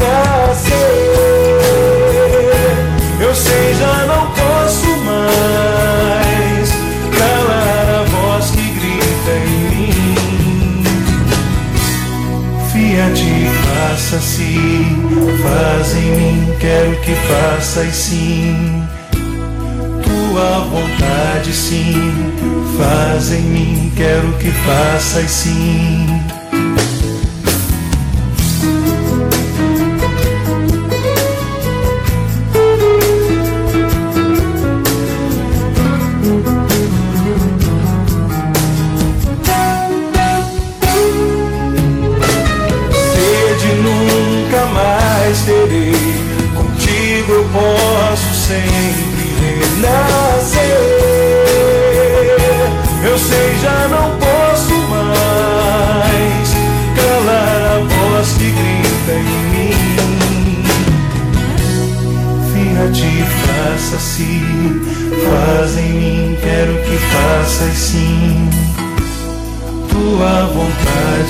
[0.00, 0.80] renascer.
[3.20, 6.70] Eu sei, já não posso mais
[7.16, 10.82] calar a voz que grita em mim.
[12.72, 13.20] Fiat,
[13.64, 14.86] faça-se,
[15.42, 18.84] faz em mim, quero que faças sim.
[20.02, 22.12] Tua vontade, sim,
[22.78, 26.39] faz em mim, quero que faças sim.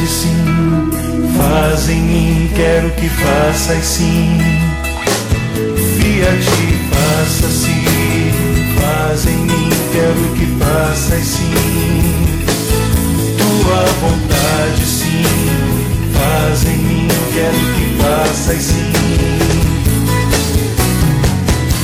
[0.06, 0.90] Sim,
[1.36, 4.38] faz em mim, quero que faças sim.
[5.96, 6.44] Fiat,
[6.90, 7.74] faça-se,
[8.80, 12.12] faz em mim, quero que faças sim.
[13.38, 15.22] Tua vontade, sim,
[16.12, 18.92] faz em mim, quero que faças sim.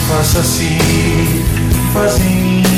[0.09, 0.79] Faça-se,
[1.93, 2.76] faz em mim.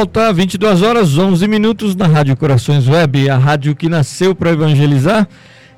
[0.00, 5.28] Volta, 22 horas 11 minutos na Rádio Corações Web, a rádio que nasceu para evangelizar.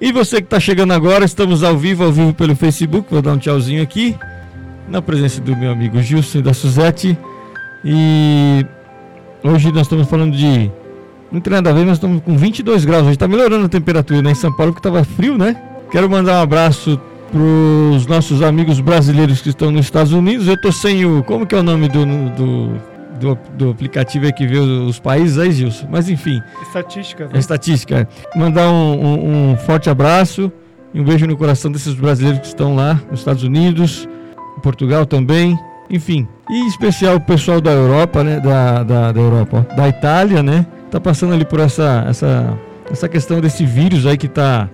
[0.01, 3.09] E você que está chegando agora, estamos ao vivo, ao vivo pelo Facebook.
[3.11, 4.15] Vou dar um tchauzinho aqui,
[4.89, 7.19] na presença do meu amigo Gilson e da Suzete.
[7.85, 8.65] E
[9.43, 10.71] hoje nós estamos falando de.
[11.33, 13.03] Não tem nada a ver, nós estamos com 22 graus.
[13.03, 14.31] Hoje está melhorando a temperatura né?
[14.31, 15.61] em São Paulo, que estava frio, né?
[15.91, 17.01] Quero mandar um abraço
[17.33, 17.41] para
[17.97, 20.47] os nossos amigos brasileiros que estão nos Estados Unidos.
[20.47, 21.25] Eu tô sem o.
[21.25, 22.92] Como que é o nome do, do,
[23.23, 25.87] do, do aplicativo aí que vê os países aí, Gilson?
[25.91, 26.41] Mas enfim.
[26.63, 27.31] Estatísticas.
[27.33, 28.09] É estatística.
[28.37, 30.53] Mandar um, um- um forte abraço
[30.93, 34.07] e um beijo no coração desses brasileiros que estão lá nos Estados Unidos,
[34.63, 35.59] Portugal também,
[35.91, 36.29] enfim.
[36.51, 38.39] E em especial o pessoal da Europa, né?
[38.41, 40.67] Da, da, da Europa, ó, da Itália, né?
[40.91, 42.59] Tá passando ali por essa, essa,
[42.91, 44.69] essa questão desse vírus aí que tá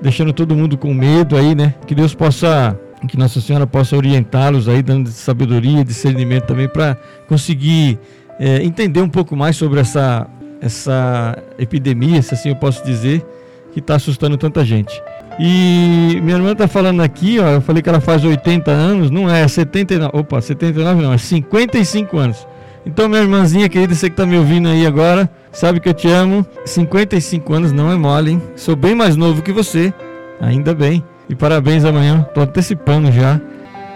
[0.00, 1.74] deixando todo mundo com medo aí, né?
[1.86, 6.96] Que Deus possa, que Nossa Senhora possa orientá-los aí, dando sabedoria, discernimento também para
[7.28, 7.98] conseguir
[8.38, 10.26] é, entender um pouco mais sobre essa,
[10.60, 13.24] essa epidemia, se assim eu posso dizer,
[13.72, 15.02] que está assustando tanta gente.
[15.38, 19.28] E minha irmã tá falando aqui, ó, eu falei que ela faz 80 anos, não
[19.28, 22.46] é 79, opa, 79 não, é 55 anos.
[22.86, 26.08] Então, minha irmãzinha querida, você que tá me ouvindo aí agora, sabe que eu te
[26.08, 26.46] amo.
[26.64, 28.42] 55 anos não é mole, hein?
[28.54, 29.92] Sou bem mais novo que você,
[30.40, 31.02] ainda bem.
[31.28, 33.40] E parabéns amanhã, tô antecipando já.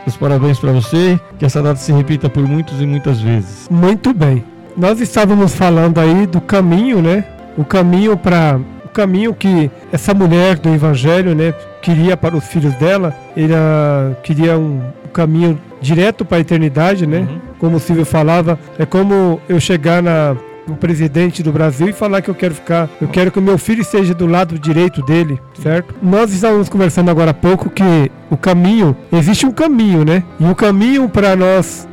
[0.06, 3.68] Os parabéns para você, que essa data se repita por muitos e muitas vezes.
[3.70, 4.42] Muito bem.
[4.76, 7.24] Nós estávamos falando aí do caminho, né?
[7.56, 12.74] O caminho para o caminho que essa mulher do evangelho, né, queria para os filhos
[12.74, 17.20] dela, ela queria um, um caminho direto para a eternidade, né?
[17.20, 17.40] Uhum.
[17.58, 22.22] Como o Silvio falava, é como eu chegar na no presidente do Brasil e falar
[22.22, 25.38] que eu quero ficar, eu quero que o meu filho esteja do lado direito dele,
[25.60, 25.94] certo?
[26.02, 30.22] Nós estávamos conversando agora há pouco que o caminho, existe um caminho, né?
[30.38, 31.88] E o caminho para nós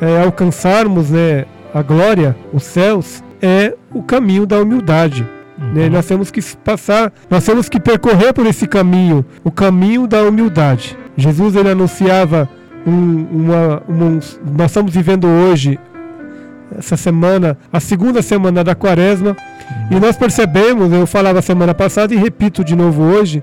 [0.00, 1.44] é, alcançarmos né,
[1.74, 5.26] a glória, os céus, é o caminho da humildade.
[5.74, 5.88] né?
[5.88, 10.96] Nós temos que passar, nós temos que percorrer por esse caminho, o caminho da humildade.
[11.16, 12.48] Jesus ele anunciava
[12.86, 14.20] um- uma, uma- um-
[14.56, 15.78] nós estamos vivendo hoje
[16.78, 19.36] essa semana, a segunda semana da quaresma,
[19.90, 23.42] e nós percebemos, eu falava semana passada e repito de novo hoje,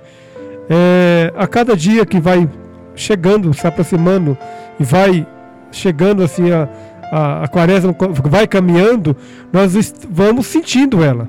[0.69, 2.47] é, a cada dia que vai
[2.95, 4.37] chegando, se aproximando
[4.79, 5.25] e vai
[5.71, 6.67] chegando assim a,
[7.11, 9.15] a, a quaresma vai caminhando,
[9.51, 9.73] nós
[10.09, 11.27] vamos sentindo ela.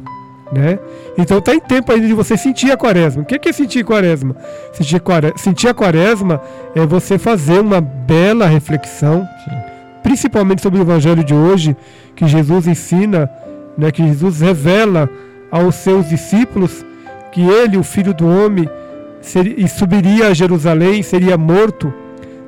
[0.52, 0.78] né?
[1.16, 3.22] Então está em tempo ainda de você sentir a quaresma.
[3.22, 4.34] O que é sentir quaresma?
[4.72, 6.40] Sentir, quaresma, sentir a quaresma
[6.74, 9.59] é você fazer uma bela reflexão, Sim.
[10.02, 11.76] Principalmente sobre o evangelho de hoje,
[12.14, 13.30] que Jesus ensina,
[13.76, 15.08] né, que Jesus revela
[15.50, 16.84] aos seus discípulos
[17.32, 18.68] que ele, o filho do homem,
[19.20, 21.92] seria, subiria a Jerusalém, seria morto.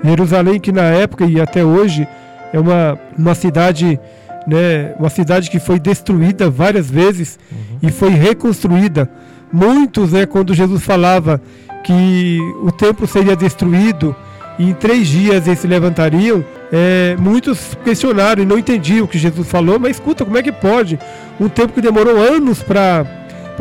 [0.03, 2.07] Jerusalém que na época e até hoje
[2.53, 4.01] é uma, uma cidade
[4.47, 7.89] né, uma cidade que foi destruída várias vezes uhum.
[7.89, 9.09] e foi reconstruída.
[9.53, 11.41] Muitos, né, quando Jesus falava
[11.85, 14.15] que o templo seria destruído
[14.59, 19.18] e em três dias eles se levantariam, é, muitos questionaram e não entendiam o que
[19.18, 20.99] Jesus falou, mas escuta, como é que pode?
[21.39, 23.05] Um templo que demorou anos para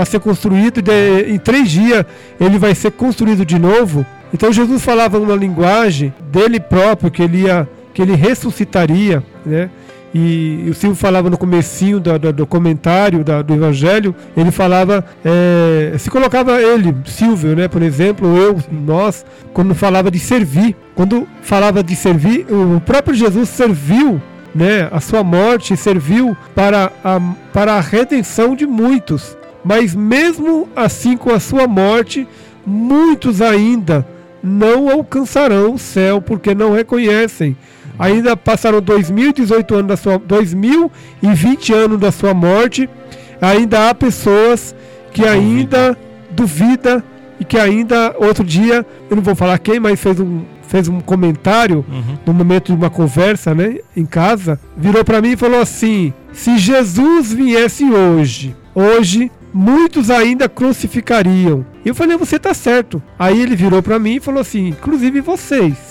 [0.05, 2.05] ser construído, de, em três dias
[2.39, 4.05] ele vai ser construído de novo.
[4.33, 9.69] Então Jesus falava numa linguagem dele próprio, que ele, ia, que ele ressuscitaria, né?
[10.13, 15.95] E, o Silvio falava no comecinho do, do, comentário da, do Evangelho, ele falava, é,
[15.97, 21.81] se colocava ele, Silvio, né, por exemplo, eu, nós, quando falava de servir, quando falava
[21.81, 24.21] de servir, o próprio Jesus serviu
[24.53, 27.19] né, a sua morte serviu para a,
[27.53, 29.37] para a redenção de muitos.
[29.63, 32.27] Mas mesmo assim com a sua morte,
[32.65, 34.05] muitos ainda
[34.43, 37.55] não alcançarão o céu porque não reconhecem
[37.97, 42.89] Ainda passaram 2018 anos da sua 2020 anos da sua morte.
[43.41, 44.75] Ainda há pessoas
[45.11, 45.97] que ainda
[46.31, 47.03] duvida
[47.39, 51.01] e que ainda outro dia, eu não vou falar quem, mas fez um fez um
[51.01, 52.17] comentário uhum.
[52.25, 56.57] no momento de uma conversa, né, em casa, virou para mim e falou assim: "Se
[56.57, 61.65] Jesus viesse hoje, hoje muitos ainda crucificariam".
[61.83, 63.03] E eu falei: "Você está certo".
[63.19, 65.90] Aí ele virou para mim e falou assim: "Inclusive vocês".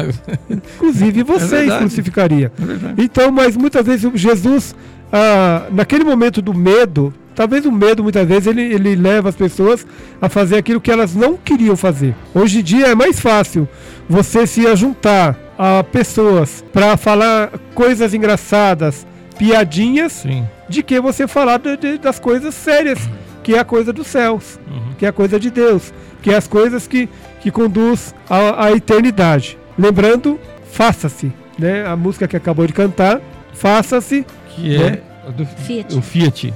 [0.48, 2.52] Inclusive vocês é crucificaria.
[2.98, 4.74] É então, mas muitas vezes Jesus,
[5.12, 9.86] ah, naquele momento do medo, talvez o medo muitas vezes ele, ele leva as pessoas
[10.20, 12.14] a fazer aquilo que elas não queriam fazer.
[12.34, 13.68] Hoje em dia é mais fácil
[14.08, 19.06] você se juntar a pessoas para falar coisas engraçadas,
[19.38, 20.46] piadinhas, Sim.
[20.68, 22.98] de que você falar de, de, das coisas sérias,
[23.46, 24.94] que é a coisa dos céus, uhum.
[24.98, 27.08] que é a coisa de Deus, que é as coisas que
[27.40, 29.56] que conduz à, à eternidade.
[29.78, 30.36] Lembrando,
[30.72, 31.86] faça-se, né?
[31.86, 33.20] A música que acabou de cantar,
[33.54, 34.98] faça-se, que né?
[35.28, 35.96] é do Fiat.
[35.96, 36.52] o Fiat.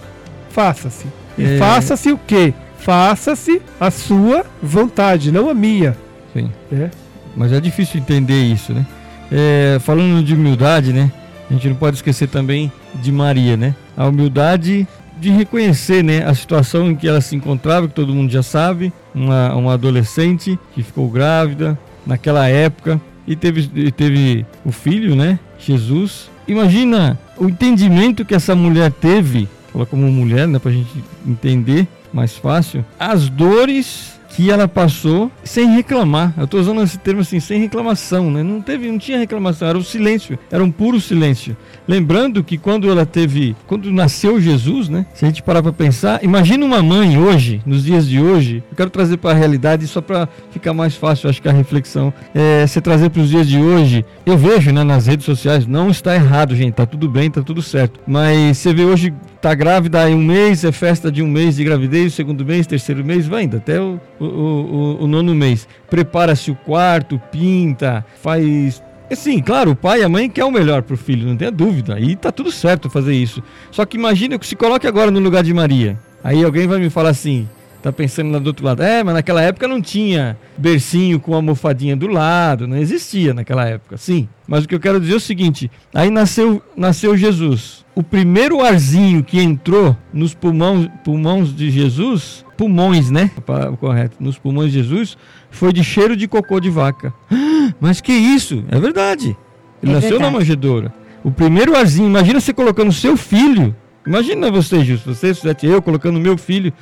[0.48, 1.06] Faça-se.
[1.38, 1.58] E é...
[1.58, 2.52] faça-se o quê?
[2.78, 5.96] Faça-se a sua vontade, não a minha.
[6.32, 6.50] Sim.
[6.72, 6.90] É.
[7.36, 8.84] Mas é difícil entender isso, né?
[9.30, 11.12] É, falando de humildade, né?
[11.48, 13.76] A gente não pode esquecer também de Maria, né?
[13.96, 14.88] A humildade
[15.20, 18.92] de reconhecer né, a situação em que ela se encontrava, que todo mundo já sabe,
[19.14, 26.30] uma, uma adolescente que ficou grávida naquela época e teve, teve o filho, né, Jesus.
[26.48, 31.86] Imagina o entendimento que essa mulher teve, ela como mulher, né, para a gente entender
[32.12, 36.32] mais fácil, as dores que ela passou sem reclamar.
[36.36, 38.42] Eu estou usando esse termo assim, sem reclamação, né?
[38.42, 41.56] Não teve, não tinha reclamação, era o silêncio, era um puro silêncio.
[41.86, 45.04] Lembrando que quando ela teve, quando nasceu Jesus, né?
[45.12, 48.62] Se a gente parar para pensar, imagina uma mãe hoje, nos dias de hoje.
[48.70, 52.12] Eu quero trazer para a realidade só para ficar mais fácil, acho que a reflexão
[52.34, 54.04] é você trazer para os dias de hoje.
[54.24, 57.60] Eu vejo, né, nas redes sociais, não está errado, gente, tá tudo bem, tá tudo
[57.60, 57.98] certo.
[58.06, 61.64] Mas você vê hoje tá grávida em um mês, é festa de um mês de
[61.64, 65.66] gravidez, segundo mês, terceiro mês, vai ainda até o, o, o, o nono mês.
[65.88, 68.82] Prepara-se o quarto, pinta, faz
[69.12, 71.50] Sim, claro, o pai e a mãe quer o melhor para o filho, não tenha
[71.50, 71.98] dúvida.
[71.98, 73.42] E tá tudo certo fazer isso.
[73.70, 75.98] Só que imagina que se coloque agora no lugar de Maria.
[76.22, 77.48] Aí alguém vai me falar assim:
[77.82, 78.82] tá pensando lá do outro lado.
[78.82, 83.96] É, mas naquela época não tinha bercinho com almofadinha do lado, não existia naquela época,
[83.96, 84.28] sim.
[84.46, 87.84] Mas o que eu quero dizer é o seguinte: aí nasceu, nasceu Jesus.
[87.94, 93.30] O primeiro arzinho que entrou nos pulmões, pulmões de Jesus, pulmões, né?
[93.78, 95.16] Correto, nos pulmões de Jesus,
[95.50, 97.12] foi de cheiro de cocô de vaca.
[97.80, 98.64] Mas que isso?
[98.70, 99.36] É verdade.
[99.82, 100.32] Ele é nasceu verdade.
[100.32, 100.92] na manjedoura.
[101.22, 103.74] O primeiro arzinho, imagina você colocando seu filho.
[104.06, 106.72] Imagina você, Justo, você, eu colocando meu filho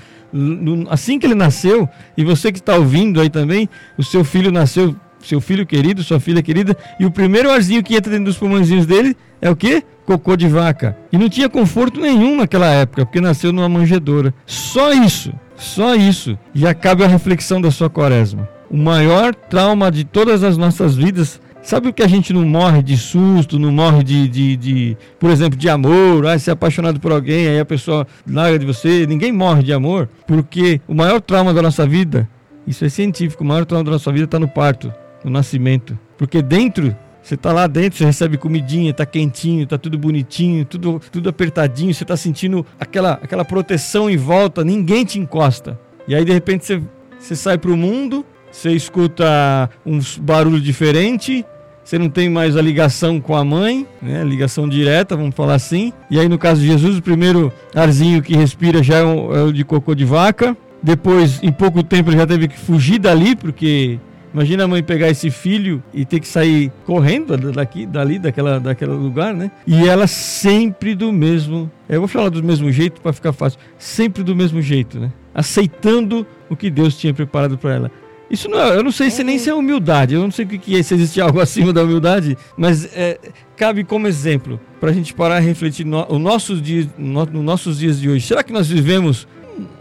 [0.91, 4.95] assim que ele nasceu, e você que está ouvindo aí também, o seu filho nasceu,
[5.22, 8.87] seu filho querido, sua filha querida, e o primeiro arzinho que entra dentro dos pulmõezinhos
[8.87, 9.83] dele é o quê?
[10.07, 10.97] Cocô de vaca.
[11.12, 14.33] E não tinha conforto nenhum naquela época, porque nasceu numa manjedoura.
[14.47, 18.49] Só isso, só isso, já cabe a reflexão da sua quaresma.
[18.70, 22.83] O maior trauma de todas as nossas vidas Sabe o que a gente não morre
[22.83, 27.13] de susto, não morre de, de, de por exemplo, de amor, ah, ser apaixonado por
[27.13, 29.07] alguém, aí a pessoa larga de você.
[29.07, 32.29] Ninguém morre de amor, porque o maior trauma da nossa vida,
[32.67, 34.93] isso é científico, o maior trauma da nossa vida está no parto,
[35.23, 35.99] no nascimento.
[36.17, 36.97] Porque dentro
[37.29, 41.93] Você tá lá dentro, você recebe comidinha, tá quentinho, tá tudo bonitinho, tudo, tudo apertadinho,
[41.93, 45.79] você tá sentindo aquela, aquela proteção em volta, ninguém te encosta.
[46.07, 46.83] E aí de repente você,
[47.19, 48.25] você sai pro mundo,
[48.59, 51.45] você escuta uns barulhos diferentes,
[51.85, 54.25] você não tem mais a ligação com a mãe, né?
[54.25, 55.93] Ligação direta, vamos falar assim.
[56.11, 59.43] E aí no caso de Jesus, o primeiro arzinho que respira já é, um, é
[59.45, 60.57] o de cocô de vaca.
[60.83, 63.99] Depois, em pouco tempo, ele já teve que fugir dali, porque
[64.35, 68.93] Imagina a mãe pegar esse filho e ter que sair correndo daqui, dali, daquela, daquele
[68.93, 69.51] lugar, né?
[69.67, 71.71] E ela sempre do mesmo.
[71.89, 73.59] Eu vou falar do mesmo jeito para ficar fácil.
[73.79, 75.11] Sempre do mesmo jeito, né?
[75.35, 77.91] Aceitando o que Deus tinha preparado para ela.
[78.31, 80.49] Isso não é, eu não sei se nem se é humildade, eu não sei o
[80.49, 83.18] que é, se existe algo acima da humildade, mas é,
[83.57, 87.45] cabe como exemplo para a gente parar e refletir no, o nossos dias, no, nos
[87.45, 88.26] nossos dias de hoje.
[88.26, 89.26] Será que nós vivemos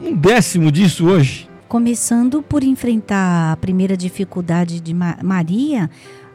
[0.02, 1.48] um décimo disso hoje?
[1.68, 5.90] Começando por enfrentar a primeira dificuldade de Ma Maria,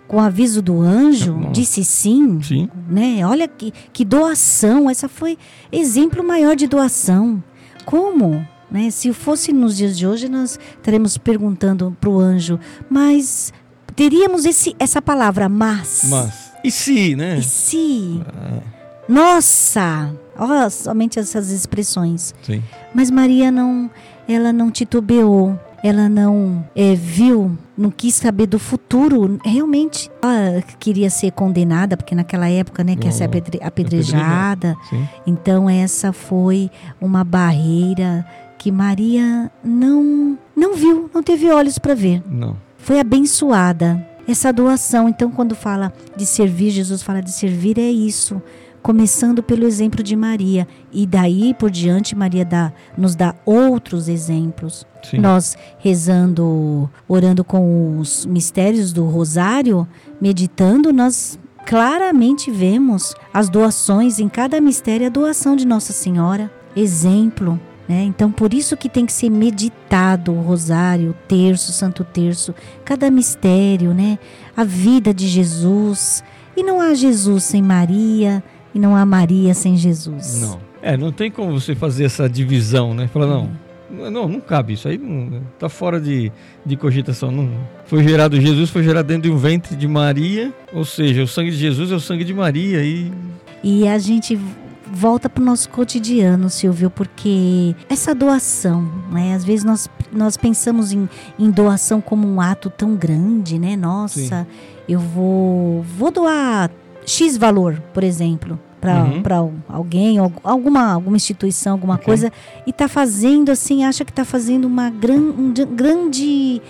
[0.07, 1.53] com o aviso do anjo, Nossa.
[1.53, 2.69] disse sim, sim.
[2.87, 3.27] Né?
[3.27, 5.39] Olha que, que doação, essa foi
[5.73, 7.43] exemplo maior de doação.
[7.87, 8.47] Como?
[8.73, 8.91] Né?
[8.91, 12.59] Se fosse nos dias de hoje, nós estaremos perguntando para o anjo,
[12.89, 13.53] mas
[13.95, 16.05] teríamos esse, essa palavra, mas.
[16.09, 16.53] Mas.
[16.65, 17.39] E se, né?
[17.39, 18.23] E se?
[18.27, 18.63] É.
[19.07, 20.15] Nossa!
[20.39, 22.35] Olha somente essas expressões.
[22.43, 22.63] Sim.
[22.95, 23.91] Mas Maria não
[24.27, 29.39] ela não titubeou, ela não é, viu, não quis saber do futuro.
[29.45, 34.77] Realmente, ela queria ser condenada, porque naquela época, né, quer ser apedre apedrejada.
[35.27, 36.71] Então, essa foi
[37.01, 38.25] uma barreira
[38.63, 42.23] que Maria não não viu, não teve olhos para ver.
[42.31, 42.57] Não.
[42.79, 44.07] Foi abençoada.
[44.29, 48.41] Essa doação, então, quando fala de servir, Jesus fala de servir é isso
[48.81, 50.69] começando pelo exemplo de Maria.
[50.93, 54.87] E daí por diante, Maria dá, nos dá outros exemplos.
[55.03, 55.19] Sim.
[55.19, 59.89] Nós rezando, orando com os mistérios do Rosário,
[60.21, 61.37] meditando, nós
[61.67, 66.49] claramente vemos as doações em cada mistério, a doação de Nossa Senhora.
[66.77, 67.61] Exemplo.
[67.89, 68.05] Né?
[68.05, 72.55] Então, por isso que tem que ser meditado o rosário, o terço, o santo terço,
[72.85, 74.19] cada mistério, né?
[74.57, 76.23] A vida de Jesus.
[76.57, 78.43] E não há Jesus sem Maria,
[78.75, 80.41] e não há Maria sem Jesus.
[80.41, 80.61] Não.
[80.81, 83.09] É, não tem como você fazer essa divisão, né?
[83.09, 83.51] Falar, não,
[84.11, 86.33] não, não cabe isso aí, não, tá fora de,
[86.65, 87.31] de cogitação.
[87.31, 87.51] Não.
[87.87, 91.51] Foi gerado, Jesus foi gerado dentro de um ventre de Maria, ou seja, o sangue
[91.51, 93.13] de Jesus é o sangue de Maria e...
[93.65, 94.37] E a gente
[94.93, 99.35] volta para o nosso cotidiano, Silvio, porque essa doação, né?
[99.35, 103.75] Às vezes nós, nós pensamos em, em doação como um ato tão grande, né?
[103.75, 104.47] Nossa, Sim.
[104.89, 106.71] eu vou, vou doar
[107.07, 109.61] X valor, por exemplo, para uhum.
[109.69, 112.07] alguém, alguma, alguma instituição, alguma okay.
[112.07, 112.33] coisa,
[112.67, 116.61] e está fazendo assim, acha que está fazendo uma gran, um grande,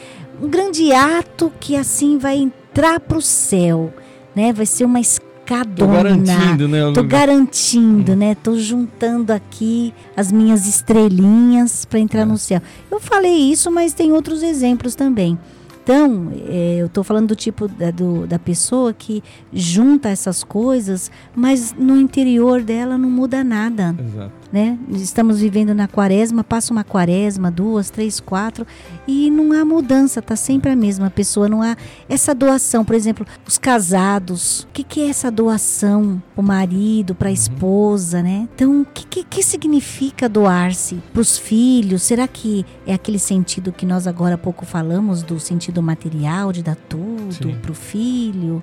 [0.40, 3.92] um grande ato que assim vai entrar para o céu,
[4.34, 4.52] né?
[4.52, 5.00] Vai ser uma
[5.42, 5.74] escadona.
[5.74, 6.92] Tô garantindo, né?
[6.92, 8.18] Tô garantindo, uhum.
[8.18, 8.34] né?
[8.34, 12.24] Tô juntando aqui as minhas estrelinhas para entrar é.
[12.24, 12.62] no céu.
[12.90, 15.38] Eu falei isso, mas tem outros exemplos também.
[15.82, 19.22] Então, é, eu estou falando do tipo da, do, da pessoa que
[19.52, 23.94] junta essas coisas, mas no interior dela não muda nada.
[23.98, 24.78] Exato né?
[24.90, 28.66] Estamos vivendo na quaresma, passa uma quaresma, duas, três, quatro,
[29.08, 31.76] e não há mudança, tá sempre a mesma pessoa, não há
[32.08, 37.28] essa doação, por exemplo, os casados, o que, que é essa doação o marido, para
[37.28, 37.34] a uhum.
[37.34, 38.48] esposa, né?
[38.54, 42.02] Então, o que, que, que significa doar-se para os filhos?
[42.02, 46.62] Será que é aquele sentido que nós agora há pouco falamos, do sentido material, de
[46.62, 48.62] dar tudo para o filho?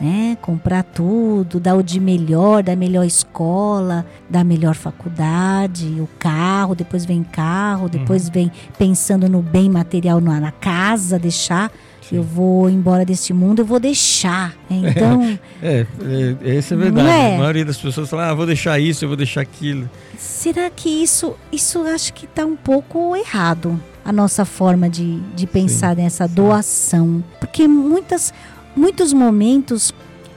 [0.00, 0.36] Né?
[0.40, 7.04] Comprar tudo, dar o de melhor, da melhor escola, da melhor faculdade, o carro, depois
[7.04, 8.32] vem carro, depois uhum.
[8.32, 11.70] vem pensando no bem material na, na casa, deixar.
[12.02, 12.16] Sim.
[12.16, 14.54] Eu vou embora deste mundo, eu vou deixar.
[14.68, 14.92] Né?
[14.92, 15.38] Então.
[15.62, 15.86] é,
[16.42, 17.08] é, essa é verdade.
[17.08, 17.34] É?
[17.36, 19.88] A maioria das pessoas fala, ah, vou deixar isso, eu vou deixar aquilo.
[20.18, 23.80] Será que isso, isso acho que está um pouco errado?
[24.04, 26.02] A nossa forma de, de pensar Sim.
[26.02, 27.22] nessa doação.
[27.38, 28.34] Porque muitas,
[28.74, 29.92] Muitos momentos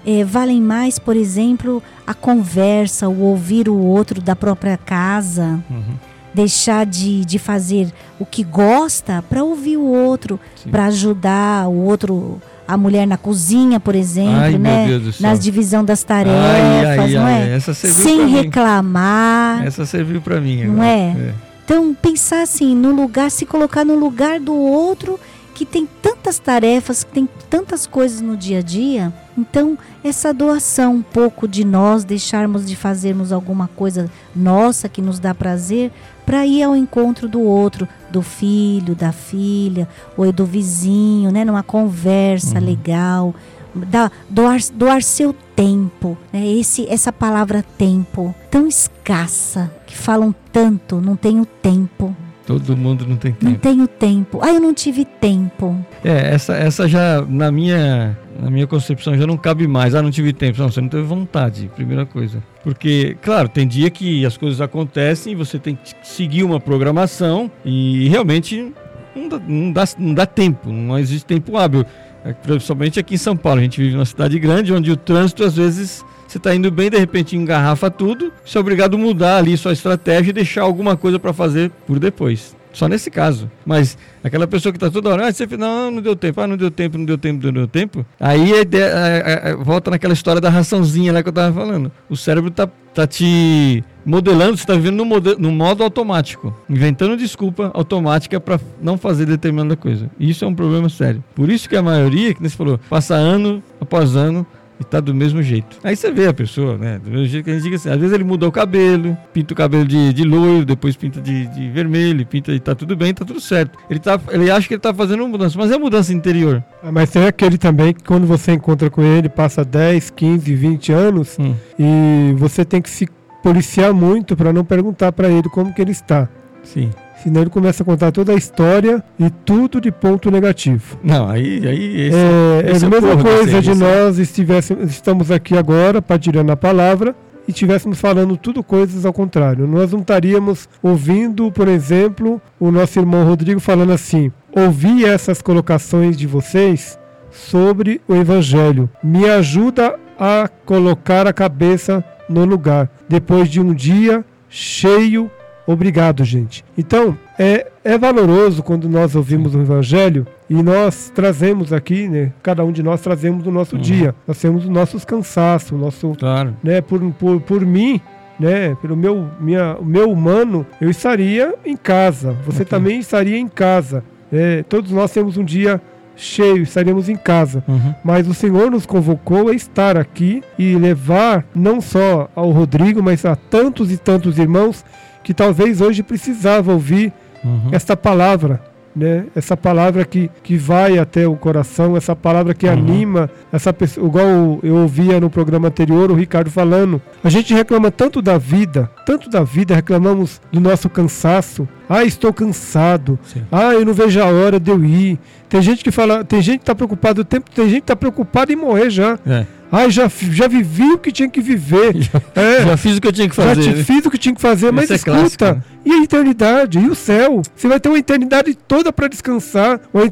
[0.06, 5.64] é, valem mais, por exemplo, a conversa, o ouvir o outro da própria casa.
[5.70, 5.96] Uhum.
[6.34, 10.38] Deixar de, de fazer o que gosta para ouvir o outro,
[10.70, 14.88] para ajudar o outro a mulher na cozinha, por exemplo, ai, né?
[15.20, 17.60] Nas divisão das tarefas, ai, ai, não é?
[17.60, 19.62] Sem reclamar.
[19.62, 19.68] Mim.
[19.68, 20.66] Essa serviu para mim.
[20.66, 21.16] Não é?
[21.18, 21.34] é?
[21.64, 25.20] Então pensar assim, no lugar, se colocar no lugar do outro
[25.56, 29.12] que tem tantas tarefas, que tem tantas coisas no dia a dia.
[29.38, 35.18] Então, essa doação um pouco de nós, deixarmos de fazermos alguma coisa nossa que nos
[35.18, 35.92] dá prazer,
[36.26, 39.88] para ir ao encontro do outro, do filho, da filha,
[40.18, 41.46] ou do vizinho, né?
[41.46, 42.66] Numa conversa uhum.
[42.66, 43.36] legal,
[43.74, 46.46] da, doar, doar seu tempo, né?
[46.46, 52.14] Esse, essa palavra tempo, tão escassa, que falam tanto, não tenho tempo.
[52.46, 53.46] Todo mundo não tem tempo.
[53.52, 54.40] Não tenho tempo.
[54.42, 55.84] Ah, eu não tive tempo.
[56.04, 59.96] É, essa, essa já, na minha, na minha concepção, já não cabe mais.
[59.96, 60.60] Ah, não tive tempo.
[60.62, 62.44] Não, você não teve vontade, primeira coisa.
[62.64, 67.50] Porque, claro, tem dia que as coisas acontecem e você tem que seguir uma programação
[67.64, 68.72] e realmente
[69.16, 71.84] não dá, não dá, não dá tempo, não existe tempo hábil.
[72.24, 75.44] É, principalmente aqui em São Paulo, a gente vive numa cidade grande onde o trânsito
[75.44, 76.04] às vezes
[76.36, 79.72] você está indo bem, de repente engarrafa tudo, você é obrigado a mudar ali sua
[79.72, 82.56] estratégia e deixar alguma coisa para fazer por depois.
[82.74, 83.50] Só nesse caso.
[83.66, 86.58] Mas aquela pessoa que está toda hora, ah, você não, não deu tempo, ah, não
[86.58, 88.06] deu tempo, não deu tempo, não deu tempo.
[88.20, 91.90] Aí a, a, a, volta naquela história da raçãozinha lá que eu estava falando.
[92.10, 97.72] O cérebro tá, tá te modelando, você está vivendo no, no modo automático, inventando desculpa
[97.74, 100.12] automática para não fazer determinada coisa.
[100.20, 101.24] E isso é um problema sério.
[101.34, 104.46] Por isso que a maioria, que você falou, passa ano após ano
[104.80, 105.78] e tá do mesmo jeito.
[105.84, 107.00] Aí você vê a pessoa, né?
[107.00, 107.90] Do mesmo jeito que a gente diz assim.
[107.90, 111.48] Às vezes ele muda o cabelo, pinta o cabelo de, de loiro, depois pinta de,
[111.48, 113.78] de vermelho, pinta e tá tudo bem, tá tudo certo.
[113.90, 116.64] Ele, tá, ele acha que ele tá fazendo uma mudança, mas é mudança interior.
[116.84, 120.92] Ah, mas tem aquele também que quando você encontra com ele, passa 10, 15, 20
[120.92, 121.54] anos Hum.
[121.80, 123.08] e você tem que se
[123.44, 126.28] policiar muito para não perguntar para ele como que ele está.
[126.64, 126.90] Sim.
[127.24, 131.00] Senão ele começa a contar toda a história e tudo de ponto negativo.
[131.04, 135.58] Não, aí, aí esse, é, esse é a mesma coisa de nós estivéssemos, estamos aqui
[135.58, 137.16] agora partilhando a palavra
[137.48, 139.68] e estivéssemos falando tudo coisas ao contrário.
[139.68, 146.18] Nós não estaríamos ouvindo, por exemplo, o nosso irmão Rodrigo falando assim: ouvi essas colocações
[146.18, 146.98] de vocês
[147.32, 148.90] sobre o Evangelho.
[149.04, 152.90] Me ajuda a colocar a cabeça no lugar.
[153.08, 155.30] Depois de um dia cheio
[155.68, 156.64] Obrigado, gente.
[156.78, 162.32] Então, é, é valoroso quando nós ouvimos o Evangelho e nós trazemos aqui, né?
[162.44, 163.82] Cada um de nós trazemos o nosso Uhum.
[163.82, 164.14] dia.
[164.28, 166.56] Nós temos os nossos cansaços, o nosso, Claro.
[166.64, 166.82] né?
[166.82, 168.00] Por, por, por mim,
[168.40, 168.76] né?
[168.82, 172.34] Pelo meu, minha, meu humano, eu estaria em casa.
[172.46, 172.66] Você Ok.
[172.66, 174.04] também estaria em casa.
[174.32, 174.64] né?
[174.70, 175.82] todos nós temos um dia
[176.16, 177.64] cheio, estaríamos em casa.
[177.68, 177.94] Uhum.
[178.04, 183.26] Mas o Senhor nos convocou a estar aqui e levar não só ao Rodrigo, mas
[183.26, 184.84] a tantos e tantos irmãos
[185.26, 187.12] que talvez hoje precisava ouvir
[187.44, 187.70] Uhum.
[187.72, 188.62] esta palavra,
[188.96, 189.26] né?
[189.36, 192.72] Essa palavra que, que vai até o coração, essa palavra que Uhum.
[192.74, 197.02] anima, essa pessoa, igual eu ouvia no programa anterior o Ricardo falando.
[197.24, 201.68] A gente reclama tanto da vida, tanto da vida, reclamamos do nosso cansaço.
[201.90, 203.20] Ah, estou cansado.
[203.24, 203.44] Sim.
[203.52, 205.20] Ah, eu não vejo a hora de eu ir.
[205.50, 207.96] Tem gente que fala, tem gente que tá preocupado o tempo, tem gente que tá
[207.96, 209.20] preocupado em morrer já.
[209.28, 209.46] É.
[209.78, 211.94] Ah, já, já vivi o que tinha que viver.
[212.34, 212.66] É.
[212.66, 213.74] Já fiz o que eu tinha que Já fazer.
[213.74, 215.18] te fiz o que tinha que fazer, mas Esse é escuta.
[215.18, 215.62] clássico, né?
[215.86, 216.80] E a eternidade?
[216.80, 217.42] E o céu?
[217.56, 220.04] Você vai ter uma eternidade toda para descansar, uma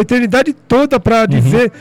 [0.00, 1.00] eternidade toda Uhum.
[1.00, 1.72] para dizer.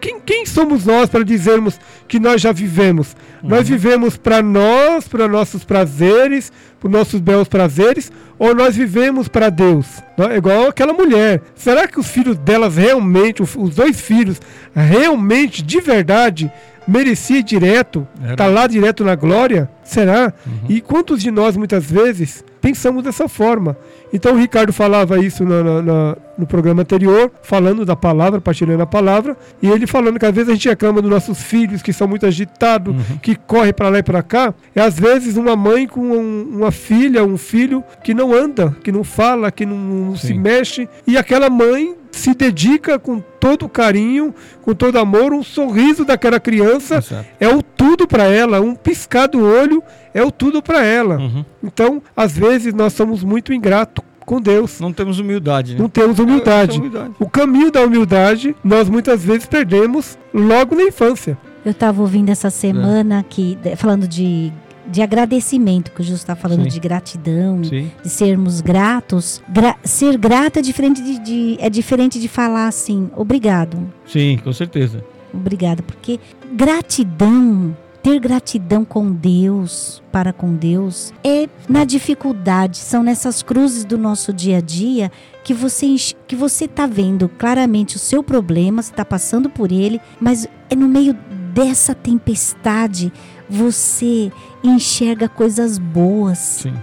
[0.00, 3.16] Quem, quem somos nós para dizermos que nós já vivemos?
[3.42, 3.48] Uhum.
[3.50, 9.50] Nós vivemos para nós, para nossos prazeres, para nossos belos prazeres, ou nós vivemos para
[9.50, 9.86] Deus?
[10.30, 11.42] É Igual aquela mulher.
[11.56, 14.40] Será que os filhos delas realmente, os dois filhos,
[14.72, 16.50] realmente, de verdade,
[16.86, 18.36] merecia ir direto, Era.
[18.36, 19.68] tá lá direto na glória?
[19.84, 20.32] Será?
[20.46, 20.52] Uhum.
[20.68, 23.76] E quantos de nós, muitas vezes, pensamos dessa forma?
[24.12, 28.82] Então o Ricardo falava isso na- na- na- no programa anterior, falando da palavra, partilhando
[28.82, 31.92] a palavra, e ele falando que às vezes a gente reclama dos nossos filhos que
[31.92, 33.18] são muito agitados, Uhum.
[33.20, 36.70] que corre para lá e para cá, e às vezes uma mãe com um- uma
[36.70, 41.18] filha, um filho que não anda, que não fala, que não, não se mexe, e
[41.18, 44.32] aquela mãe se dedica com todo carinho,
[44.62, 47.26] com todo amor, um sorriso daquela criança Exato.
[47.40, 49.82] é o tudo para ela, um piscar do olho
[50.14, 51.16] é o tudo para ela.
[51.16, 51.44] Uhum.
[51.64, 54.78] Então, às vezes nós somos muito ingratos com Deus.
[54.78, 55.80] Não temos humildade, né?
[55.80, 56.72] Não temos humildade.
[56.72, 57.14] É, é humildade.
[57.18, 61.36] O caminho da humildade nós muitas vezes perdemos logo na infância.
[61.64, 64.52] Eu estava ouvindo essa semana que de- falando de,
[64.86, 66.68] de agradecimento, que o Justo está falando Sim.
[66.70, 67.90] de gratidão, Sim.
[68.02, 69.42] de sermos gratos.
[69.48, 74.52] Gra- ser grato é diferente de, de- é diferente de falar assim, obrigado, Sim, com
[74.52, 75.04] certeza.
[75.32, 76.18] obrigado, porque
[76.54, 83.96] gratidão, ter gratidão com Deus, para com Deus, é na dificuldade, são nessas cruzes do
[83.96, 85.12] nosso dia a dia
[85.44, 85.94] que você
[86.26, 90.74] que você tá vendo claramente o seu problema, você está passando por ele, mas é
[90.74, 91.16] no meio
[91.54, 93.12] dessa tempestade
[93.48, 94.30] você
[94.62, 96.38] enxerga coisas boas.
[96.38, 96.74] Sim.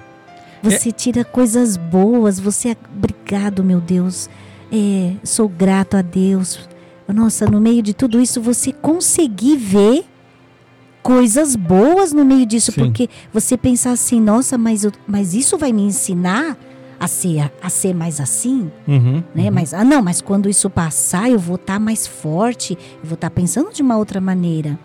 [0.61, 2.75] Você tira coisas boas, você.
[2.95, 4.29] Obrigado, meu Deus.
[4.71, 6.67] É, sou grato a Deus.
[7.07, 10.05] Nossa, no meio de tudo isso, você conseguir ver
[11.01, 12.81] coisas boas no meio disso, Sim.
[12.85, 16.55] porque você pensar assim, nossa, mas, eu- mas isso vai me ensinar
[16.99, 19.45] a ser, a ser mais assim, Uhum, né?
[19.45, 19.51] uhum.
[19.51, 23.29] Mas, ah, não, mas quando isso passar, eu vou estar mais forte, eu vou estar
[23.29, 24.77] pensando de uma outra maneira.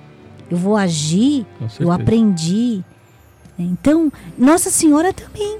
[0.50, 1.46] Eu vou agir,
[1.80, 2.82] eu aprendi.
[3.58, 5.58] Então, Nossa Senhora também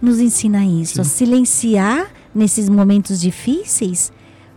[0.00, 4.12] nos ensina isso, a silenciar nesses momentos difíceis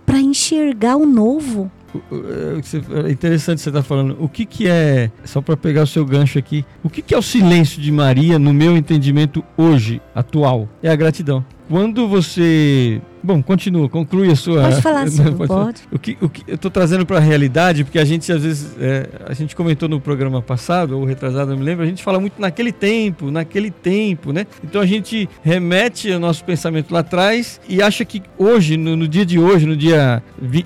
[0.06, 1.72] para enxergar o novo.
[1.94, 4.16] É, É interessante você estar falando.
[4.20, 7.18] O que, que é, só para pegar o seu gancho aqui, o que, que é
[7.18, 10.70] o silêncio de Maria, no meu entendimento hoje, atual?
[10.82, 11.46] É a gratidão.
[11.72, 13.02] Quando você.
[13.24, 14.64] Bom, continua, conclui a sua.
[14.64, 15.66] Pode falar, Não, Silvio, falar.
[15.66, 15.82] pode.
[15.90, 18.76] O que, o que eu estou trazendo para a realidade, porque a gente às vezes.
[18.78, 22.20] é, a gente comentou no programa passado, ou retrasado, eu me lembro, a gente fala
[22.20, 24.46] muito naquele tempo, naquele tempo, né?
[24.62, 29.08] Então a gente remete o nosso pensamento lá atrás e acha que hoje, no, no
[29.08, 30.22] dia de hoje, no dia,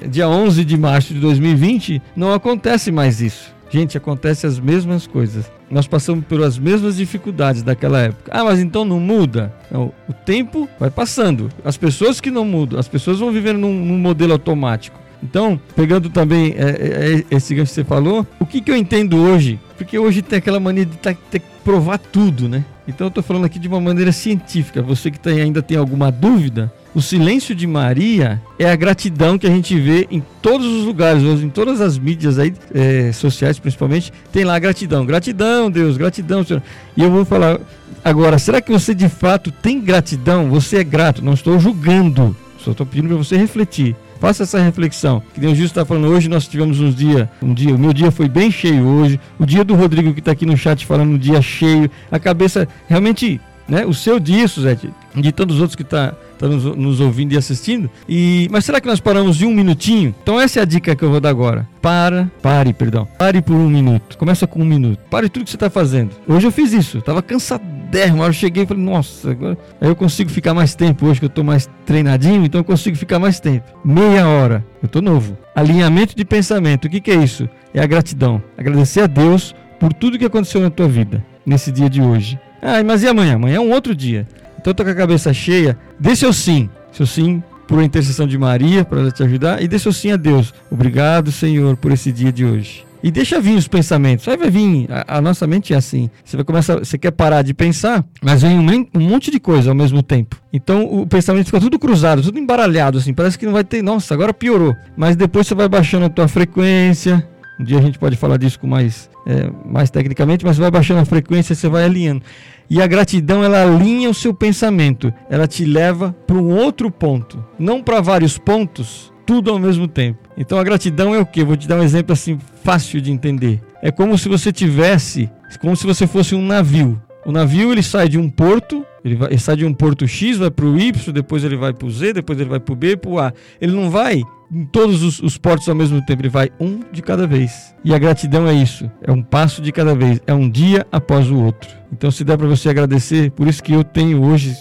[0.10, 3.55] dia 11 de março de 2020, não acontece mais isso.
[3.76, 5.52] Gente, acontece as mesmas coisas.
[5.70, 8.32] Nós passamos pelas mesmas dificuldades daquela época.
[8.34, 9.54] Ah, mas então não muda?
[9.70, 11.50] Não, o tempo vai passando.
[11.62, 14.98] As pessoas que não mudam, as pessoas vão vivendo num, num modelo automático.
[15.22, 18.78] Então, pegando também é, é, é, esse gancho que você falou, o que, que eu
[18.78, 19.60] entendo hoje?
[19.78, 22.64] Porque hoje tem aquela mania de tá- ter que provar tudo, né?
[22.88, 24.82] Então eu tô falando aqui de uma maneira científica.
[24.82, 29.46] Você que tem- ainda tem alguma dúvida, o silêncio de Maria é a gratidão que
[29.46, 33.60] a gente vê em todos os lugares, hoje, em todas as mídias aí, é, sociais
[33.60, 35.06] principalmente, tem lá gratidão.
[35.06, 36.64] Gratidão, Deus, gratidão, Senhor.
[36.96, 37.60] E eu vou falar
[38.02, 40.50] agora, será que você de fato tem gratidão?
[40.50, 41.24] Você é grato?
[41.24, 43.94] Não estou julgando, só estou pedindo para você refletir.
[44.18, 45.22] Faça essa reflexão.
[45.34, 48.30] Que Gil está falando, hoje nós tivemos uns dias, um dia, o meu dia foi
[48.30, 49.20] bem cheio hoje.
[49.38, 51.92] O dia do Rodrigo que está aqui no chat falando um dia cheio.
[52.10, 53.86] A cabeça, realmente, né?
[53.86, 57.90] O seu dia, Suzete, de tantos outros que tá, tá nos, nos ouvindo e assistindo.
[58.08, 60.14] E, mas será que nós paramos de um minutinho?
[60.22, 61.68] Então essa é a dica que eu vou dar agora.
[61.82, 63.08] Para, pare, perdão.
[63.18, 64.18] Pare por um minuto.
[64.18, 65.00] Começa com um minuto.
[65.10, 66.12] Pare tudo que você está fazendo.
[66.28, 66.98] Hoje eu fiz isso.
[66.98, 68.24] Eu tava cansadérrimo.
[68.24, 71.30] Aí eu cheguei e falei, nossa, agora eu consigo ficar mais tempo hoje que eu
[71.30, 73.66] tô mais treinadinho, então eu consigo ficar mais tempo.
[73.84, 74.66] Meia hora.
[74.82, 75.38] Eu tô novo.
[75.56, 76.86] Alinhamento de pensamento.
[76.86, 77.48] O que, que é isso?
[77.74, 78.42] É a gratidão.
[78.58, 82.40] Agradecer a Deus por tudo que aconteceu na tua vida nesse dia de hoje.
[82.68, 83.36] Ah, mas e amanhã?
[83.36, 84.28] Amanhã é um outro dia.
[84.60, 85.78] Então tô com a cabeça cheia.
[86.00, 86.68] Dê seu sim.
[86.92, 89.62] Seu sim por intercessão de Maria, para ela te ajudar.
[89.62, 90.52] E dê seu sim a Deus.
[90.72, 92.84] Obrigado, Senhor, por esse dia de hoje.
[93.04, 94.28] E deixa vir os pensamentos.
[94.28, 94.88] Aí vai vir.
[94.90, 96.10] A, a nossa mente é assim.
[96.24, 96.80] Você vai começar.
[96.80, 100.36] Você quer parar de pensar, mas vem um, um monte de coisa ao mesmo tempo.
[100.52, 103.14] Então o pensamento fica tudo cruzado, tudo embaralhado, assim.
[103.14, 103.84] Parece que não vai ter.
[103.84, 104.76] Nossa, agora piorou.
[104.98, 107.28] Mas depois você vai baixando a tua frequência.
[107.60, 110.72] Um dia a gente pode falar disso com mais, é, mais tecnicamente, mas você vai
[110.72, 112.22] baixando a frequência, você vai alinhando.
[112.70, 117.44] E a gratidão, ela alinha o seu pensamento, ela te leva para um outro ponto,
[117.58, 120.20] não para vários pontos, tudo ao mesmo tempo.
[120.38, 121.44] Então a gratidão é o que?
[121.44, 123.62] Vou te dar um exemplo assim fácil de entender.
[123.82, 125.30] É como se você tivesse,
[125.62, 127.02] como se você fosse um navio.
[127.26, 130.38] O navio ele sai de um porto, ele, vai, ele sai de um porto X,
[130.38, 132.76] vai para o Y, depois ele vai para o Z, depois ele vai para o
[132.76, 133.32] B, para o A.
[133.62, 137.02] Ele não vai em todos os, os portos ao mesmo tempo, ele vai um de
[137.02, 137.76] cada vez.
[137.84, 141.30] E a gratidão é isso, é um passo de cada vez, é um dia após
[141.30, 141.70] o outro.
[141.92, 144.54] Então se der para você agradecer, por isso que eu tenho hoje,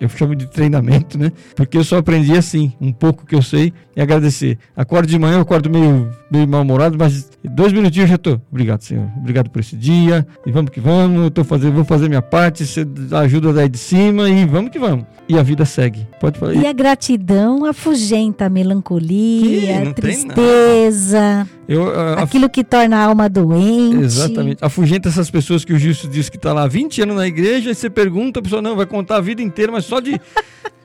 [0.00, 1.30] eu chamo de treinamento, né?
[1.54, 4.58] Porque eu só aprendi assim, um pouco que eu sei, é agradecer.
[4.76, 8.40] Acordo de manhã, eu acordo meio, meio mal-humorado, mas dois minutinhos já tô.
[8.50, 9.08] Obrigado, Senhor.
[9.16, 10.26] Obrigado por esse dia.
[10.46, 11.24] E vamos que vamos.
[11.24, 12.66] Eu tô fazendo, vou fazer minha parte.
[12.66, 15.06] Você ajuda daí de cima e vamos que vamos.
[15.28, 16.06] E a vida segue.
[16.20, 16.54] Pode falar.
[16.54, 23.04] E a gratidão afugenta a melancolia, a tristeza, Eu, a- a- aquilo que torna a
[23.04, 24.02] alma doente.
[24.04, 24.58] Exatamente.
[24.64, 27.70] Afugenta essas pessoas que o Justo diz que tá lá há 20 anos na igreja
[27.70, 30.20] e você pergunta, a pessoa não, vai contar a vida inteira, mas só de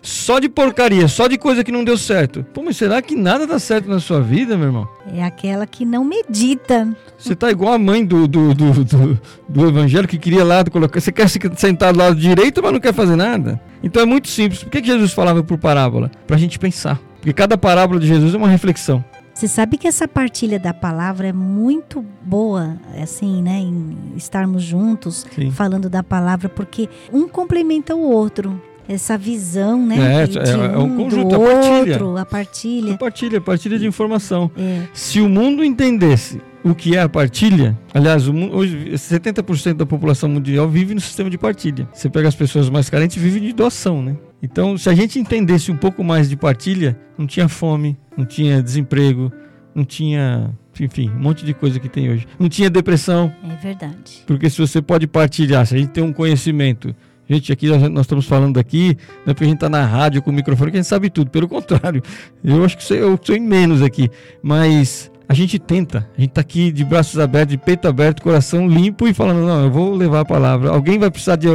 [0.07, 2.45] só de porcaria, só de coisa que não deu certo.
[2.53, 4.87] Pô, mas será que nada dá certo na sua vida, meu irmão?
[5.13, 6.95] É aquela que não medita.
[7.17, 11.01] Você tá igual a mãe do, do, do, do, do evangelho que queria lá colocar.
[11.01, 13.59] Você quer se sentar do lado direito, mas não quer fazer nada.
[13.83, 14.63] Então é muito simples.
[14.63, 16.09] Por que Jesus falava por parábola?
[16.25, 16.99] Pra gente pensar.
[17.17, 19.03] Porque cada parábola de Jesus é uma reflexão.
[19.33, 23.59] Você sabe que essa partilha da palavra é muito boa, assim, né?
[23.59, 25.51] Em estarmos juntos Sim.
[25.51, 28.59] falando da palavra, porque um complementa o outro.
[28.87, 30.23] Essa visão, né?
[30.23, 31.77] É, de é- é um do conjunto, a partilha.
[31.93, 32.97] outro, a partilha.
[32.97, 34.49] Partilha, partilha de informação.
[34.57, 34.83] É.
[34.93, 39.85] Se o mundo entendesse o que é a partilha, aliás, o mu- hoje 70% da
[39.85, 41.87] população mundial vive no sistema de partilha.
[41.93, 44.15] Você pega as pessoas mais carentes, vivem de doação, né?
[44.41, 48.61] Então, se a gente entendesse um pouco mais de partilha, não tinha fome, não tinha
[48.61, 49.31] desemprego,
[49.73, 52.27] não tinha, enfim, um monte de coisa que tem hoje.
[52.39, 54.23] Não tinha depressão, É verdade.
[54.27, 56.95] porque se você pode partilhar, se a gente tem um conhecimento,
[57.29, 60.29] gente, aqui nós, estamos falando aqui, não é porque a gente está na rádio com
[60.29, 62.01] o microfone que a gente sabe tudo, pelo contrário,
[62.43, 64.09] eu acho que eu sou em menos aqui,
[64.41, 68.67] mas a gente tenta, a gente está aqui de braços abertos, de peito aberto, coração
[68.67, 71.47] limpo e falando, não, eu vou levar a palavra, alguém vai precisar de,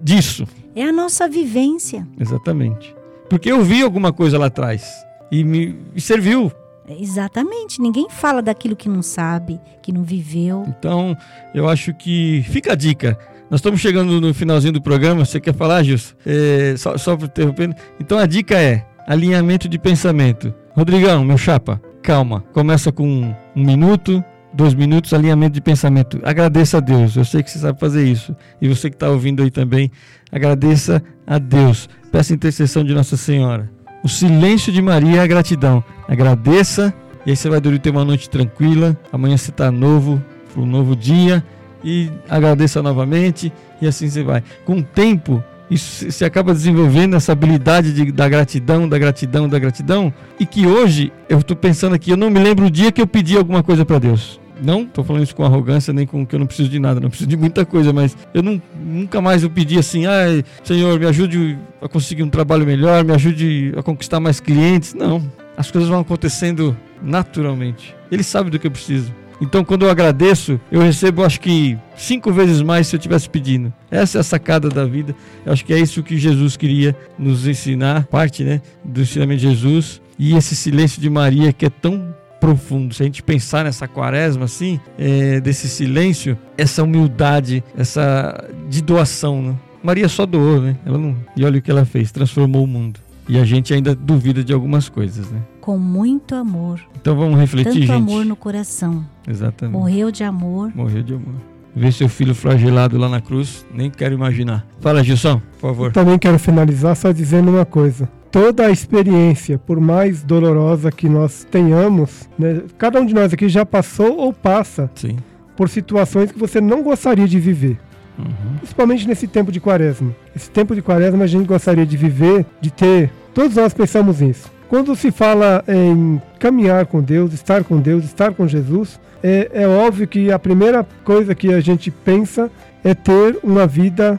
[0.00, 0.46] disso.
[0.74, 2.06] É a nossa vivência.
[2.20, 2.94] Exatamente.
[3.28, 6.52] Porque eu vi alguma coisa lá atrás e me e serviu.
[6.88, 7.80] Exatamente.
[7.80, 10.64] Ninguém fala daquilo que não sabe, que não viveu.
[10.68, 11.16] Então,
[11.54, 13.18] eu acho que fica a dica.
[13.48, 15.24] Nós estamos chegando no finalzinho do programa.
[15.24, 16.14] Você quer falar, Gilson?
[16.26, 17.76] É, só, só interrompendo.
[18.00, 20.52] Então, a dica é alinhamento de pensamento.
[20.74, 22.40] Rodrigão, meu chapa, calma.
[22.52, 24.22] Começa com um, um minuto,
[24.52, 26.18] dois minutos, alinhamento de pensamento.
[26.24, 27.14] Agradeça a Deus.
[27.14, 28.34] Eu sei que você sabe fazer isso.
[28.60, 29.92] E você que está ouvindo aí também,
[30.32, 31.88] agradeça a Deus.
[32.10, 33.70] Peça intercessão de Nossa Senhora.
[34.02, 35.84] O silêncio de Maria é a gratidão.
[36.08, 36.92] Agradeça
[37.24, 38.96] e aí você vai dormir ter uma noite tranquila.
[39.12, 40.20] Amanhã você está novo,
[40.52, 41.44] para um novo dia
[41.86, 44.42] e agradeça novamente e assim você vai.
[44.64, 49.58] Com o tempo, isso se acaba desenvolvendo essa habilidade de, da gratidão, da gratidão, da
[49.58, 50.12] gratidão.
[50.38, 53.06] E que hoje eu estou pensando aqui, eu não me lembro o dia que eu
[53.06, 54.40] pedi alguma coisa para Deus.
[54.60, 57.08] Não estou falando isso com arrogância, nem com que eu não preciso de nada, não
[57.08, 61.06] preciso de muita coisa, mas eu não, nunca mais eu pedi assim, ai, Senhor, me
[61.06, 64.94] ajude a conseguir um trabalho melhor, me ajude a conquistar mais clientes.
[64.94, 65.22] Não.
[65.56, 67.94] As coisas vão acontecendo naturalmente.
[68.10, 69.12] Ele sabe do que eu preciso.
[69.40, 73.72] Então, quando eu agradeço, eu recebo, acho que cinco vezes mais se eu estivesse pedindo.
[73.90, 75.14] Essa é a sacada da vida.
[75.44, 79.48] Eu acho que é isso que Jesus queria nos ensinar, parte né, do ensinamento de
[79.48, 80.00] Jesus.
[80.18, 82.94] E esse silêncio de Maria que é tão profundo.
[82.94, 89.42] Se a gente pensar nessa quaresma assim, é, desse silêncio, essa humildade, essa de doação,
[89.42, 89.54] né?
[89.82, 90.76] Maria só doou, né?
[90.84, 91.16] Ela não...
[91.36, 93.00] E olha o que ela fez, transformou o mundo.
[93.28, 95.40] E a gente ainda duvida de algumas coisas, né?
[95.60, 96.80] Com muito amor.
[97.00, 97.90] Então vamos refletir, Tanto gente.
[97.90, 99.04] amor no coração.
[99.26, 99.76] Exatamente.
[99.76, 100.72] Morreu de amor.
[100.74, 101.34] Morreu de amor.
[101.74, 104.66] Ver seu filho flagelado lá na cruz, nem quero imaginar.
[104.80, 105.92] Fala, Gilson, por favor.
[105.92, 108.08] Também quero finalizar só dizendo uma coisa.
[108.30, 113.48] Toda a experiência, por mais dolorosa que nós tenhamos, né, cada um de nós aqui
[113.48, 115.18] já passou ou passa Sim.
[115.54, 117.78] por situações que você não gostaria de viver.
[118.18, 118.56] Uhum.
[118.58, 120.14] Principalmente nesse tempo de quaresma.
[120.34, 123.10] Esse tempo de quaresma a gente gostaria de viver, de ter.
[123.34, 124.50] Todos nós pensamos nisso.
[124.68, 129.68] Quando se fala em caminhar com Deus, estar com Deus, estar com Jesus, é, é
[129.68, 132.50] óbvio que a primeira coisa que a gente pensa
[132.84, 134.18] é ter uma vida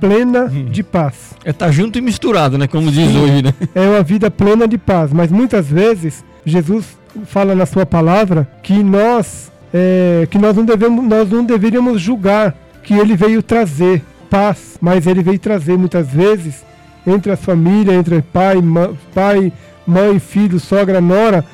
[0.00, 1.34] plena de paz.
[1.44, 2.66] É tá junto e misturado, né?
[2.66, 3.52] Como diz hoje, né?
[3.74, 5.12] É uma vida plena de paz.
[5.12, 11.04] Mas muitas vezes Jesus fala na sua palavra que nós é, que nós não devemos,
[11.04, 16.64] nós não deveríamos julgar que Ele veio trazer paz, mas Ele veio trazer muitas vezes
[17.06, 19.52] entre as famílias, entre pai, ma- pai,
[19.90, 21.44] mãe, filho, sogra, nora,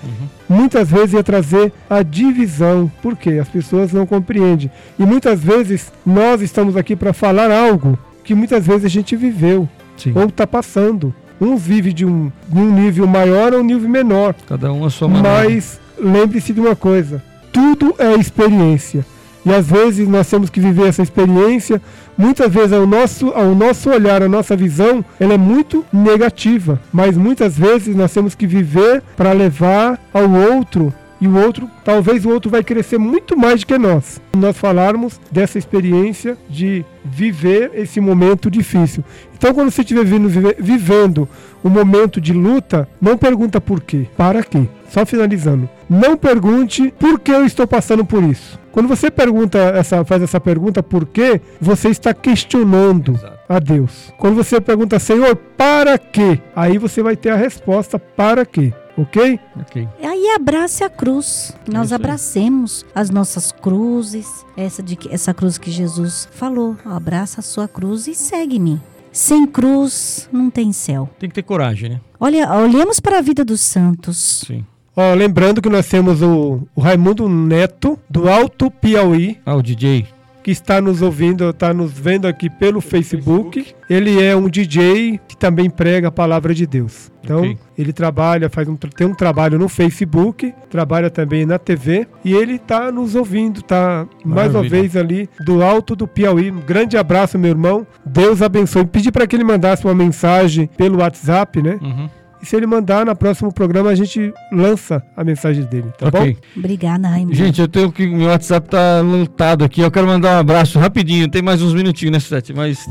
[0.49, 2.91] muitas vezes ia trazer a divisão.
[3.03, 3.39] Por quê?
[3.41, 4.71] As pessoas não compreendem.
[4.99, 9.69] E muitas vezes nós estamos aqui para falar algo que muitas vezes a gente viveu
[9.97, 10.13] Sim.
[10.15, 11.15] ou está passando.
[11.41, 14.35] Uns vivem de um, de um nível maior ou um nível menor.
[14.49, 15.45] Cada um a sua maneira.
[15.45, 17.23] Mas lembre-se de uma coisa:
[17.53, 19.05] tudo é experiência.
[19.47, 21.81] E às vezes nós temos que viver essa experiência.
[22.19, 26.81] Muitas vezes ao nosso, ao nosso olhar, a nossa visão, ela é muito negativa.
[26.93, 30.93] Mas muitas vezes nós temos que viver para levar ao outro.
[31.19, 34.21] E o outro, talvez o outro vai crescer muito mais do que nós.
[34.37, 39.03] Nós falarmos dessa experiência de viver esse momento difícil.
[39.35, 41.27] Então, quando você estiver vindo- vive- vivendo
[41.65, 44.65] um momento de luta, não pergunta por quê, para quê.
[44.89, 45.69] Só finalizando.
[45.89, 48.59] Não pergunte por que eu estou passando por isso.
[48.73, 53.39] Quando você pergunta essa, faz essa pergunta por quê, você está questionando Exato.
[53.49, 54.13] a Deus.
[54.19, 56.41] Quando você pergunta, Senhor, para quê?
[56.55, 58.73] Aí você vai ter a resposta para quê.
[58.99, 59.39] Ok?
[59.61, 59.87] Ok.
[60.03, 61.55] Aí abrace a cruz.
[61.71, 64.27] Nós abracemos as nossas cruzes.
[64.57, 66.77] Essa, de, que- essa cruz que Jesus falou.
[66.85, 68.81] Abraça a sua cruz e segue-me.
[69.13, 71.09] Sem cruz não tem céu.
[71.19, 72.01] Tem que ter coragem, né?
[72.21, 74.45] Olha, olhemos para a vida dos santos.
[74.47, 74.65] Sim.
[74.97, 80.07] Ó, lembrando que nós temos o, o Raimundo Neto, do Alto Piauí, Ah, o DJ.
[80.43, 83.67] que está nos ouvindo, está nos vendo aqui pelo Facebook.
[83.91, 87.11] Ele é um DJ que também prega a palavra de Deus.
[87.23, 87.59] Então, Ok.
[87.77, 92.55] ele trabalha, faz um, tem um trabalho no Facebook, trabalha também na TV e ele
[92.55, 96.51] está nos ouvindo, tá mais uma vez ali do alto do Piauí.
[96.53, 97.85] Um grande abraço, meu irmão.
[98.05, 98.87] Deus abençoe.
[98.87, 101.79] Pedi para que ele mandasse uma mensagem pelo WhatsApp, né?
[101.83, 102.09] Uhum.
[102.43, 106.19] E se ele mandar, no próximo programa a gente lança a mensagem dele, tá bom?
[106.19, 106.37] ok.
[106.57, 107.35] Obrigada, Raimundo.
[107.35, 108.07] Gente, eu tenho que.
[108.07, 109.81] Meu WhatsApp tá lotado aqui.
[109.81, 111.29] Eu quero mandar um abraço rapidinho.
[111.29, 112.53] Tem mais uns minutinhos, né, Sete?
[112.53, 112.87] Mais,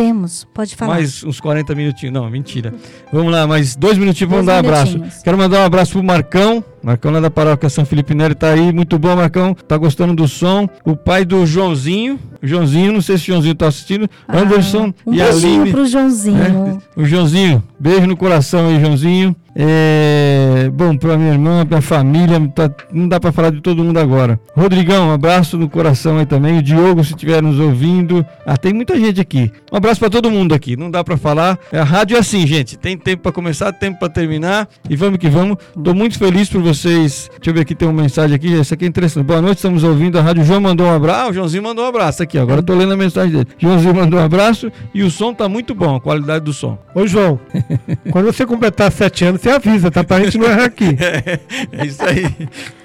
[0.00, 0.94] Temos, pode falar.
[0.94, 2.14] mais uns 40 minutinhos.
[2.14, 2.72] Não, mentira.
[3.12, 5.22] Vamos lá, mais dois minutinhos Dois vamos dar um abraço.
[5.22, 6.64] Quero mandar um abraço pro Marcão.
[6.82, 8.72] Marcão lá da paróquia São Felipe Neri tá aí.
[8.72, 9.52] Muito bom, Marcão.
[9.52, 10.66] Tá gostando do som.
[10.86, 12.18] O pai do Joãozinho.
[12.42, 14.08] Joãozinho, não sei se o Joãozinho tá assistindo.
[14.26, 15.70] Ah, Anderson um e a beijinho Aline.
[15.70, 16.38] pro Joãozinho.
[16.38, 16.78] né?
[16.96, 19.36] O Joãozinho, beijo no coração aí, Joãozinho.
[19.54, 23.98] É, bom, para minha irmã, pra família, pra- não dá para falar de todo mundo
[23.98, 24.38] agora.
[24.56, 26.58] Rodrigão, um abraço no coração aí também.
[26.58, 28.24] O Diogo, se estiver nos ouvindo.
[28.46, 29.50] Ah, tem muita gente aqui.
[29.72, 30.76] Um abraço para todo mundo aqui.
[30.76, 31.58] Não dá para falar.
[31.72, 32.78] A rádio é assim, gente.
[32.78, 34.68] Tem tempo para começar, tempo para terminar.
[34.88, 35.56] E vamos que vamos.
[35.82, 37.28] Tô muito feliz por vocês.
[37.36, 38.58] Deixa eu ver aqui, tem uma mensagem aqui.
[38.58, 39.24] Essa aqui é interessante.
[39.26, 40.44] Boa noite, estamos ouvindo a rádio.
[40.44, 41.20] João mandou um abraço.
[41.20, 42.38] Ah, o Joãozinho mandou um abraço aqui.
[42.38, 43.46] Agora tô lendo a mensagem dele.
[43.58, 46.78] Joãozinho mandou um abraço e o som tá muito bom, a qualidade do som.
[46.94, 47.38] Ô, João,
[48.10, 50.02] quando você completar sete anos, você avisa, tá?
[50.04, 50.96] Pra gente não errar aqui.
[51.72, 52.26] É isso aí.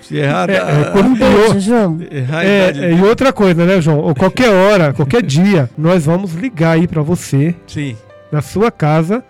[0.01, 1.99] Se errar, É, é, quando- Um beijo, João.
[2.11, 2.83] É, idade.
[2.85, 3.99] é, e outra coisa, né, João?
[3.99, 7.95] Ou qualquer hora, qualquer dia, nós vamos ligar aí pra você, Sim.
[8.31, 9.23] na sua casa,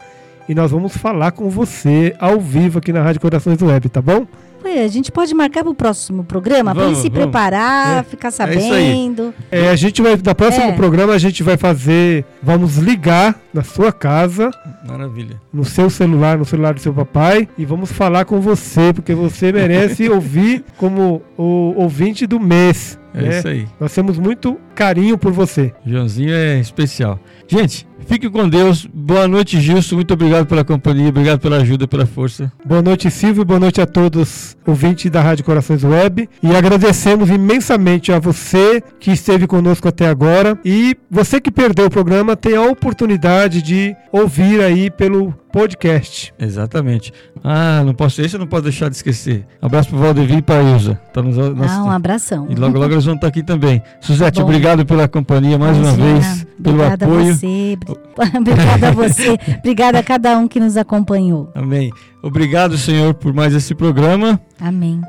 [0.50, 4.26] e nós vamos falar com você ao vivo aqui na Rádio Corações Web, tá bom?
[4.68, 7.18] A gente pode marcar pro próximo programa para ele se vamos.
[7.24, 8.34] preparar, É, ficar aí.
[8.34, 9.34] sabendo.
[9.52, 10.72] É, a gente vai, no próximo É.
[10.74, 14.52] programa, a gente vai fazer, vamos ligar na sua casa,
[14.88, 15.40] Maravilha.
[15.54, 19.52] no seu celular, no celular do seu papai, e vamos falar com você, porque você
[19.52, 23.00] merece ouvir como o ouvinte do mês.
[23.16, 23.40] É né?
[23.40, 23.68] isso aí.
[23.80, 25.74] Nós temos muito carinho por você.
[25.86, 27.18] Joãozinho é especial.
[27.48, 28.86] Gente, fique com Deus.
[28.94, 29.96] Boa noite, Gilson.
[29.96, 32.52] Muito obrigado pela companhia, obrigado pela ajuda, pela força.
[32.66, 33.46] Boa noite, Silvio.
[33.46, 36.30] Boa noite a todos ouvintes da Rádio Corações Web.
[36.44, 40.60] E agradecemos imensamente a você que esteve conosco até agora.
[40.66, 46.34] E você que perdeu o programa tem a oportunidade de ouvir aí pelo podcast.
[46.38, 47.14] Exatamente.
[47.44, 49.46] Ah, não posso, esse eu não posso deixar de esquecer.
[49.62, 51.00] Abraço pro Valdevir e pra Ilza.
[51.14, 52.46] Tá nos, nos- Ah, um abração.
[52.50, 53.82] E logo, logo eles vão estar aqui também.
[54.02, 54.44] Suzete, Bom.
[54.48, 57.30] obrigado pela companhia mais uma vez, pelo Obrigada apoio.
[57.32, 57.78] a você.
[58.38, 59.38] Obrigada a você.
[59.60, 61.50] Obrigada a cada um que nos acompanhou.
[61.56, 61.90] Amém.
[62.22, 64.40] Obrigado, Senhor, por mais esse programa.
[64.60, 65.00] Amém.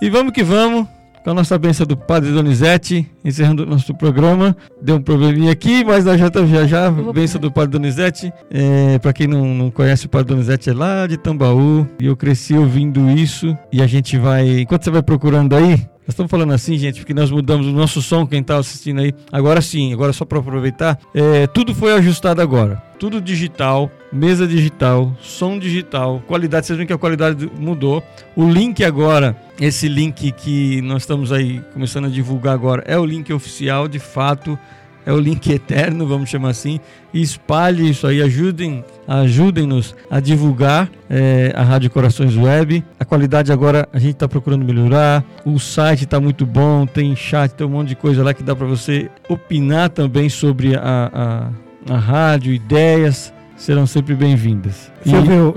[0.00, 0.86] E vamos que vamos,
[1.24, 4.56] com a nossa benção do Padre Donizete, encerrando o nosso programa.
[4.82, 6.90] Deu um probleminha aqui, mas nós já estamos já já.
[6.90, 8.32] vou- Benção do Padre Donizete.
[8.50, 11.86] É, para quem não, não conhece, o Padre Donizete é lá de Tambaú.
[12.00, 13.56] E eu cresci ouvindo isso.
[13.72, 14.60] E a gente vai.
[14.60, 15.80] Enquanto você vai procurando aí.
[16.02, 19.14] Nós estamos falando assim, gente, porque nós mudamos o nosso som, quem está assistindo aí.
[19.30, 20.98] Agora sim, agora só para aproveitar.
[21.14, 22.82] é, tudo foi ajustado agora.
[22.98, 26.66] Tudo digital, mesa digital, som digital, qualidade.
[26.66, 28.02] Vocês viram que a qualidade mudou.
[28.34, 33.04] O link agora, esse link que nós estamos aí começando a divulgar agora, é o
[33.04, 34.58] link oficial, de fato.
[35.04, 36.78] É o link eterno, vamos chamar assim.
[37.12, 42.84] Espalhe isso aí, ajudem, ajudem-nos a divulgar é, a Rádio Corações Web.
[42.98, 45.24] A qualidade agora a gente está procurando melhorar.
[45.44, 48.54] O site está muito bom, tem chat, tem um monte de coisa lá que dá
[48.54, 51.50] para você opinar também sobre a,
[51.88, 53.32] a, a rádio, ideias.
[53.56, 54.90] Serão sempre bem-vindas.
[55.06, 55.10] E-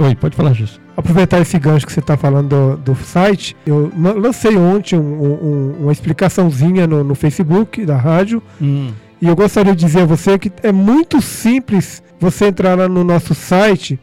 [0.03, 0.79] Oi, pode falar, Gilson.
[0.97, 5.75] Aproveitar esse gancho que você está falando do, do site, eu lancei ontem um- um-
[5.81, 8.41] uma explicaçãozinha no, no Facebook da rádio.
[8.61, 8.91] Hum,
[9.21, 13.03] E eu gostaria de dizer a você que é muito simples você entrar lá no
[13.03, 13.99] nosso site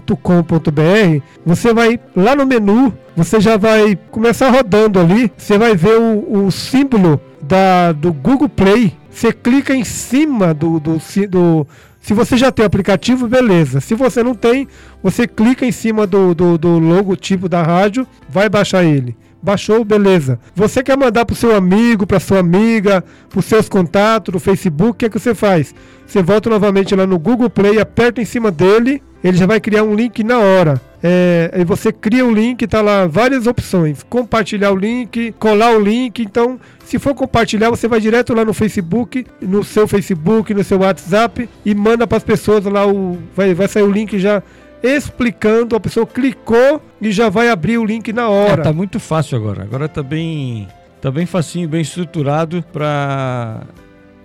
[0.00, 1.22] www.radiocoraçõesweb.com.br.
[1.44, 6.46] Você vai lá no menu, você já vai começar rodando ali, você vai ver o,
[6.46, 8.92] o símbolo da, do Google Play.
[9.10, 10.98] Você clica em cima do, do,
[11.28, 11.66] do-
[12.00, 13.80] Se você já tem o aplicativo, beleza.
[13.80, 14.66] Se você não tem,
[15.02, 19.16] você clica em cima do, do, do logotipo da rádio, vai baixar ele.
[19.44, 20.38] Baixou, beleza.
[20.54, 24.94] Você quer mandar pro seu amigo, pra sua amiga, pros seus contatos, no Facebook, o
[24.94, 25.74] que é que você faz?
[26.06, 29.82] Você volta novamente lá no Google Play, aperta em cima dele, ele já vai criar
[29.82, 30.80] um link na hora.
[31.02, 34.02] É, aí você cria o link, tá lá várias opções.
[34.02, 36.22] Compartilhar o link, colar o link.
[36.22, 40.78] Então, se for compartilhar, você vai direto lá no Facebook, no seu Facebook, no seu
[40.78, 44.42] WhatsApp e manda para as pessoas lá o vai, vai sair o link já
[44.86, 48.62] explicando, a pessoa clicou e já vai abrir o link na É, hora.
[48.62, 49.62] tá muito fácil agora.
[49.62, 50.68] Agora tá bem,
[51.00, 53.62] tá bem facinho, bem estruturado para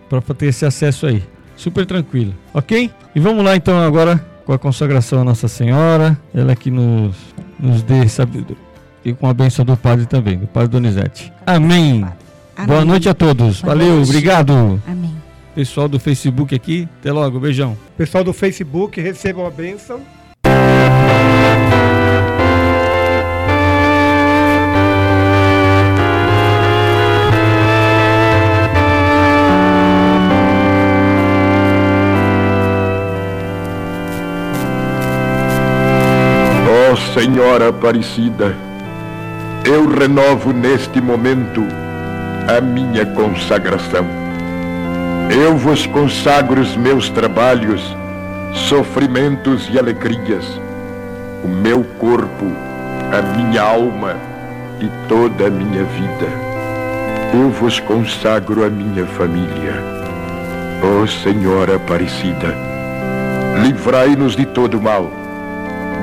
[0.09, 1.23] para ter esse acesso aí.
[1.55, 2.89] Super tranquilo, ok?
[3.15, 7.15] E vamos lá então agora com a consagração à Nossa Senhora, ela que nos
[7.59, 8.55] nos dê sabedoria
[9.05, 11.31] e com a bênção do Padre também, do Padre Donizete.
[11.45, 12.01] Amém.
[12.65, 12.85] Boa Amém.
[12.85, 13.61] noite a todos.
[13.61, 14.09] Boa Valeu, noite.
[14.09, 14.81] obrigado.
[14.87, 15.15] Amém.
[15.55, 17.77] Pessoal do Facebook aqui, até logo, beijão.
[17.97, 19.99] Pessoal do Facebook, recebam a bênção.
[37.19, 38.55] Senhora Aparecida,
[39.65, 41.61] eu renovo neste momento
[42.47, 44.05] a minha consagração.
[45.29, 47.81] Eu vos consagro os meus trabalhos,
[48.53, 50.45] sofrimentos e alegrias,
[51.43, 52.45] o meu corpo,
[53.11, 54.15] a minha alma
[54.79, 56.49] e toda a minha vida.
[57.33, 59.73] Eu vos consagro a minha família.
[60.81, 62.55] Ó Senhora Aparecida,
[63.61, 65.11] livrai-nos de todo mal,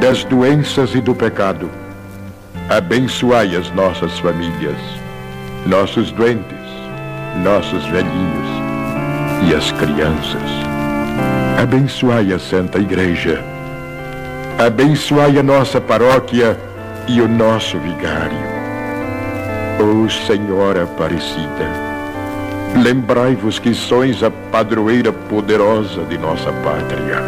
[0.00, 1.70] das doenças e do pecado.
[2.68, 4.76] Abençoai as nossas famílias,
[5.66, 6.56] nossos doentes,
[7.42, 8.48] nossos velhinhos
[9.48, 10.75] e as crianças.
[11.56, 13.42] Abençoai a Santa Igreja.
[14.58, 16.54] Abençoai a nossa paróquia
[17.08, 18.36] e o nosso vigário.
[19.80, 21.66] Ó Senhora Aparecida,
[22.82, 27.22] lembrai-vos que sois a padroeira poderosa de nossa pátria.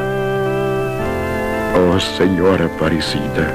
[1.74, 3.50] Ó Senhora Aparecida,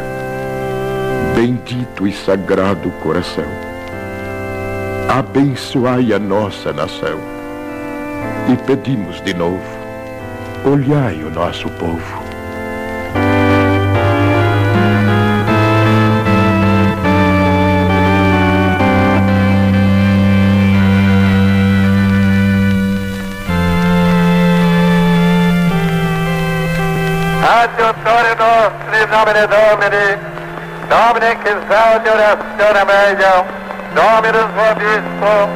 [1.36, 3.46] bendito e sagrado coração,
[5.08, 7.20] abençoai a nossa nação
[8.52, 9.83] e pedimos de novo,
[10.66, 12.24] olhai o nosso povo.
[27.46, 30.18] Adiutorium nostri in nomine Domini,
[30.88, 33.46] Domine exaudior astione meglio,
[33.94, 35.50] Dominus vobiscum,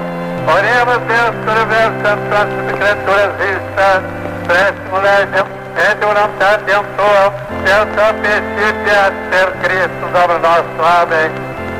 [0.47, 4.16] Oremus Deus universum transit creaturas
[4.47, 5.45] vista, prestimum legem,
[5.77, 7.33] et voluntatem tuam,
[7.63, 10.85] Deus sapientitia per Christus Domino nostro.
[10.85, 11.31] Amém.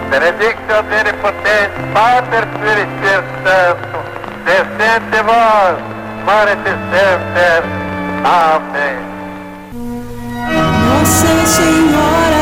[0.09, 4.05] Benedictio Omnipotens, Pater Spiritus Sanctus,
[4.45, 5.77] descente vos,
[6.25, 7.63] morete semper.
[8.23, 8.97] Amém.
[10.53, 12.36] Nossa Senhora,